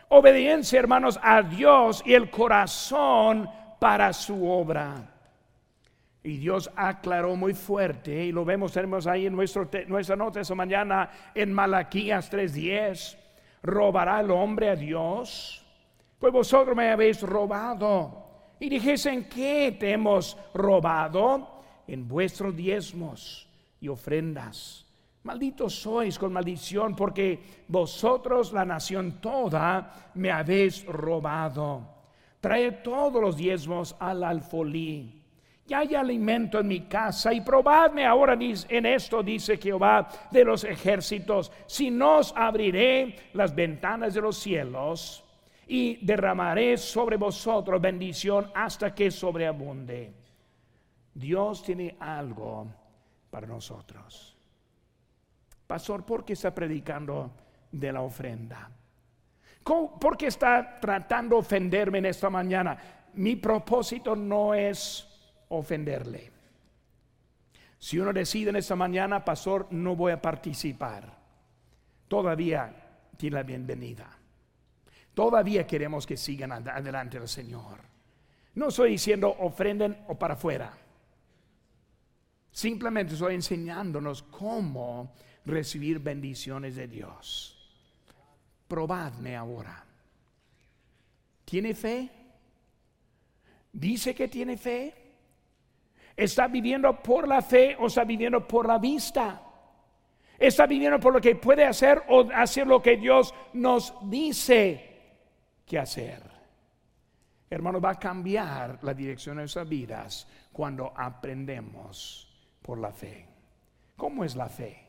Obediencia, 0.09 0.79
hermanos, 0.79 1.19
a 1.21 1.41
Dios 1.41 2.03
y 2.05 2.13
el 2.13 2.29
corazón 2.29 3.49
para 3.79 4.11
su 4.13 4.49
obra. 4.49 5.07
Y 6.23 6.37
Dios 6.37 6.69
aclaró 6.75 7.35
muy 7.35 7.53
fuerte, 7.53 8.25
y 8.25 8.31
lo 8.31 8.45
vemos, 8.45 8.73
tenemos 8.73 9.07
ahí 9.07 9.25
en 9.25 9.35
nuestro, 9.35 9.67
nuestra 9.87 10.15
nota 10.15 10.41
esta 10.41 10.53
mañana 10.53 11.09
en 11.33 11.51
Malaquías 11.51 12.29
3:10, 12.29 13.17
¿robará 13.63 14.19
el 14.19 14.31
hombre 14.31 14.69
a 14.69 14.75
Dios? 14.75 15.65
Pues 16.19 16.31
vosotros 16.31 16.75
me 16.75 16.91
habéis 16.91 17.21
robado. 17.21 18.21
Y 18.59 18.69
dijese, 18.69 19.11
¿en 19.11 19.27
qué 19.27 19.75
te 19.79 19.91
hemos 19.91 20.37
robado? 20.53 21.63
En 21.87 22.07
vuestros 22.07 22.55
diezmos 22.55 23.47
y 23.79 23.87
ofrendas. 23.87 24.85
Malditos 25.23 25.75
sois 25.75 26.17
con 26.17 26.33
maldición 26.33 26.95
porque 26.95 27.63
vosotros, 27.67 28.53
la 28.53 28.65
nación 28.65 29.21
toda, 29.21 30.11
me 30.15 30.31
habéis 30.31 30.85
robado. 30.85 31.87
Trae 32.39 32.71
todos 32.71 33.21
los 33.21 33.37
diezmos 33.37 33.95
al 33.99 34.23
alfolí. 34.23 35.20
Y 35.71 35.73
hay 35.73 35.95
alimento 35.95 36.59
en 36.59 36.67
mi 36.67 36.81
casa 36.81 37.31
y 37.31 37.39
probadme 37.39 38.05
ahora 38.05 38.37
en 38.37 38.85
esto, 38.85 39.23
dice 39.23 39.55
Jehová 39.55 40.05
de 40.29 40.43
los 40.43 40.65
ejércitos, 40.65 41.49
si 41.65 41.89
no 41.89 42.17
os 42.17 42.33
abriré 42.35 43.29
las 43.31 43.55
ventanas 43.55 44.13
de 44.13 44.19
los 44.19 44.35
cielos 44.37 45.23
y 45.65 46.05
derramaré 46.05 46.75
sobre 46.75 47.15
vosotros 47.15 47.79
bendición 47.79 48.51
hasta 48.53 48.93
que 48.93 49.09
sobreabunde. 49.09 50.13
Dios 51.13 51.63
tiene 51.63 51.95
algo 52.01 52.67
para 53.29 53.47
nosotros. 53.47 54.35
Pastor, 55.65 56.05
¿por 56.05 56.25
qué 56.25 56.33
está 56.33 56.53
predicando 56.53 57.31
de 57.71 57.93
la 57.93 58.01
ofrenda? 58.01 58.69
¿Por 59.63 60.17
qué 60.17 60.27
está 60.27 60.81
tratando 60.81 61.37
de 61.37 61.39
ofenderme 61.39 61.99
en 61.99 62.07
esta 62.07 62.29
mañana? 62.29 62.77
Mi 63.13 63.37
propósito 63.37 64.17
no 64.17 64.53
es 64.53 65.07
ofenderle. 65.51 66.31
Si 67.79 67.97
uno 67.97 68.13
decide 68.13 68.49
en 68.49 68.57
esta 68.57 68.75
mañana, 68.75 69.23
pastor, 69.25 69.67
no 69.71 69.95
voy 69.95 70.11
a 70.11 70.21
participar, 70.21 71.17
todavía 72.07 72.73
tiene 73.17 73.35
la 73.35 73.43
bienvenida. 73.43 74.17
Todavía 75.13 75.67
queremos 75.67 76.05
que 76.05 76.15
sigan 76.15 76.51
adelante 76.51 77.17
el 77.17 77.27
Señor. 77.27 77.79
No 78.55 78.67
estoy 78.67 78.91
diciendo 78.91 79.35
ofrenden 79.39 80.05
o 80.07 80.15
para 80.17 80.35
afuera. 80.35 80.77
Simplemente 82.51 83.13
estoy 83.13 83.35
enseñándonos 83.35 84.23
cómo 84.23 85.13
recibir 85.45 85.99
bendiciones 85.99 86.75
de 86.75 86.87
Dios. 86.87 87.57
Probadme 88.67 89.35
ahora. 89.35 89.83
¿Tiene 91.45 91.73
fe? 91.73 92.09
¿Dice 93.73 94.13
que 94.13 94.27
tiene 94.27 94.57
fe? 94.57 95.00
¿Está 96.15 96.47
viviendo 96.47 97.01
por 97.01 97.27
la 97.27 97.41
fe 97.41 97.75
o 97.79 97.87
está 97.87 98.03
viviendo 98.03 98.47
por 98.47 98.67
la 98.67 98.77
vista? 98.77 99.41
¿Está 100.37 100.65
viviendo 100.65 100.99
por 100.99 101.13
lo 101.13 101.21
que 101.21 101.35
puede 101.35 101.65
hacer 101.65 102.03
o 102.09 102.27
hacer 102.33 102.65
lo 102.65 102.81
que 102.81 102.97
Dios 102.97 103.33
nos 103.53 103.93
dice 104.09 104.99
que 105.65 105.77
hacer? 105.77 106.23
Hermano, 107.49 107.81
va 107.81 107.91
a 107.91 107.99
cambiar 107.99 108.79
la 108.81 108.93
dirección 108.93 109.35
de 109.35 109.43
nuestras 109.43 109.67
vidas 109.67 110.27
cuando 110.51 110.93
aprendemos 110.95 112.27
por 112.61 112.79
la 112.79 112.91
fe. 112.91 113.27
¿Cómo 113.97 114.23
es 114.23 114.35
la 114.35 114.49
fe? 114.49 114.87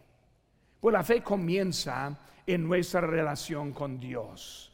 Pues 0.81 0.93
la 0.93 1.03
fe 1.03 1.23
comienza 1.23 2.19
en 2.47 2.67
nuestra 2.67 3.01
relación 3.03 3.73
con 3.73 4.01
Dios. 4.01 4.73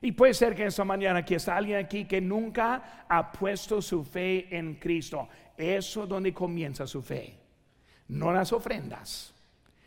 Y 0.00 0.12
puede 0.12 0.34
ser 0.34 0.54
que 0.54 0.66
esta 0.66 0.84
mañana 0.84 1.20
aquí 1.20 1.34
está 1.34 1.56
alguien 1.56 1.78
aquí 1.78 2.04
que 2.04 2.20
nunca 2.20 3.06
ha 3.08 3.32
puesto 3.32 3.82
su 3.82 4.04
fe 4.04 4.46
en 4.56 4.74
Cristo. 4.74 5.28
Eso 5.58 6.04
es 6.04 6.08
donde 6.08 6.32
comienza 6.32 6.86
su 6.86 7.02
fe. 7.02 7.34
No 8.06 8.32
las 8.32 8.52
ofrendas, 8.52 9.34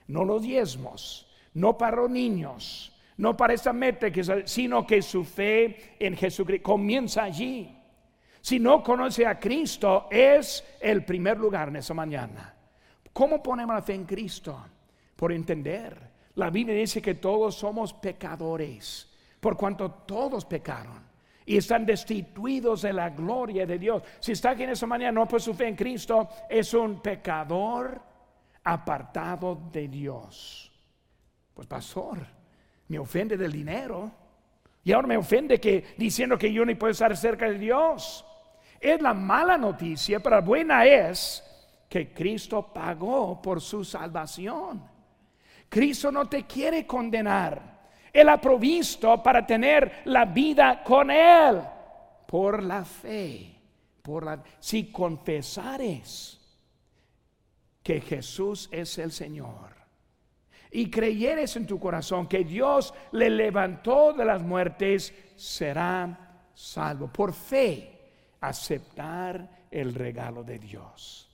no 0.07 0.25
los 0.25 0.41
diezmos, 0.41 1.27
no 1.53 1.77
para 1.77 1.97
los 1.97 2.11
niños, 2.11 2.93
no 3.17 3.37
para 3.37 3.53
esta 3.53 3.71
meta, 3.71 4.07
sino 4.45 4.85
que 4.85 5.01
su 5.01 5.23
fe 5.23 5.95
en 5.97 6.15
Jesucristo 6.17 6.63
comienza 6.63 7.23
allí. 7.23 7.73
Si 8.41 8.59
no 8.59 8.83
conoce 8.83 9.25
a 9.25 9.39
Cristo, 9.39 10.07
es 10.11 10.63
el 10.81 11.05
primer 11.05 11.37
lugar 11.37 11.69
en 11.69 11.77
esa 11.77 11.93
mañana. 11.93 12.53
¿Cómo 13.13 13.41
ponemos 13.41 13.73
la 13.73 13.81
fe 13.81 13.93
en 13.93 14.05
Cristo? 14.05 14.63
Por 15.15 15.31
entender. 15.31 16.11
La 16.35 16.49
Biblia 16.49 16.75
dice 16.75 17.01
que 17.01 17.15
todos 17.15 17.55
somos 17.55 17.93
pecadores, 17.93 19.09
por 19.39 19.55
cuanto 19.55 19.89
todos 19.89 20.45
pecaron 20.45 21.10
y 21.45 21.57
están 21.57 21.85
destituidos 21.85 22.83
de 22.83 22.93
la 22.93 23.09
gloria 23.09 23.65
de 23.65 23.79
Dios. 23.79 24.03
Si 24.19 24.33
está 24.33 24.51
aquí 24.51 24.63
en 24.63 24.71
esa 24.71 24.87
mañana 24.87 25.11
no 25.11 25.27
por 25.27 25.41
su 25.41 25.53
fe 25.53 25.67
en 25.67 25.75
Cristo, 25.75 26.29
es 26.49 26.73
un 26.73 27.01
pecador 27.01 28.01
apartado 28.63 29.69
de 29.71 29.87
Dios. 29.87 30.71
Pues 31.53 31.67
pastor, 31.67 32.19
me 32.87 32.99
ofende 32.99 33.37
del 33.37 33.51
dinero 33.51 34.11
y 34.83 34.91
ahora 34.91 35.07
me 35.07 35.17
ofende 35.17 35.59
que 35.59 35.93
diciendo 35.97 36.37
que 36.37 36.51
yo 36.51 36.65
ni 36.65 36.75
puedo 36.75 36.91
estar 36.91 37.15
cerca 37.15 37.49
de 37.49 37.57
Dios. 37.57 38.25
Es 38.79 39.01
la 39.01 39.13
mala 39.13 39.57
noticia, 39.57 40.19
pero 40.19 40.37
la 40.37 40.41
buena 40.41 40.85
es 40.85 41.43
que 41.87 42.13
Cristo 42.13 42.71
pagó 42.73 43.41
por 43.41 43.61
su 43.61 43.83
salvación. 43.83 44.81
Cristo 45.69 46.11
no 46.11 46.27
te 46.27 46.43
quiere 46.45 46.87
condenar. 46.87 47.70
Él 48.13 48.29
ha 48.29 48.39
provisto 48.39 49.21
para 49.21 49.45
tener 49.45 50.01
la 50.05 50.25
vida 50.25 50.83
con 50.83 51.11
Él. 51.11 51.61
por 52.27 52.63
la 52.63 52.85
fe, 52.85 53.55
por 54.01 54.23
la 54.23 54.41
si 54.59 54.89
confesares 54.89 56.39
que 57.83 57.99
Jesús 57.99 58.69
es 58.71 58.97
el 58.99 59.11
Señor 59.11 59.71
y 60.71 60.89
creyeres 60.89 61.55
en 61.57 61.67
tu 61.67 61.77
corazón 61.79 62.27
que 62.27 62.45
Dios 62.45 62.93
le 63.11 63.29
levantó 63.29 64.13
de 64.13 64.23
las 64.23 64.41
muertes, 64.41 65.13
será 65.35 66.47
salvo. 66.53 67.07
Por 67.07 67.33
fe, 67.33 68.37
aceptar 68.39 69.67
el 69.69 69.93
regalo 69.93 70.43
de 70.43 70.59
Dios. 70.59 71.30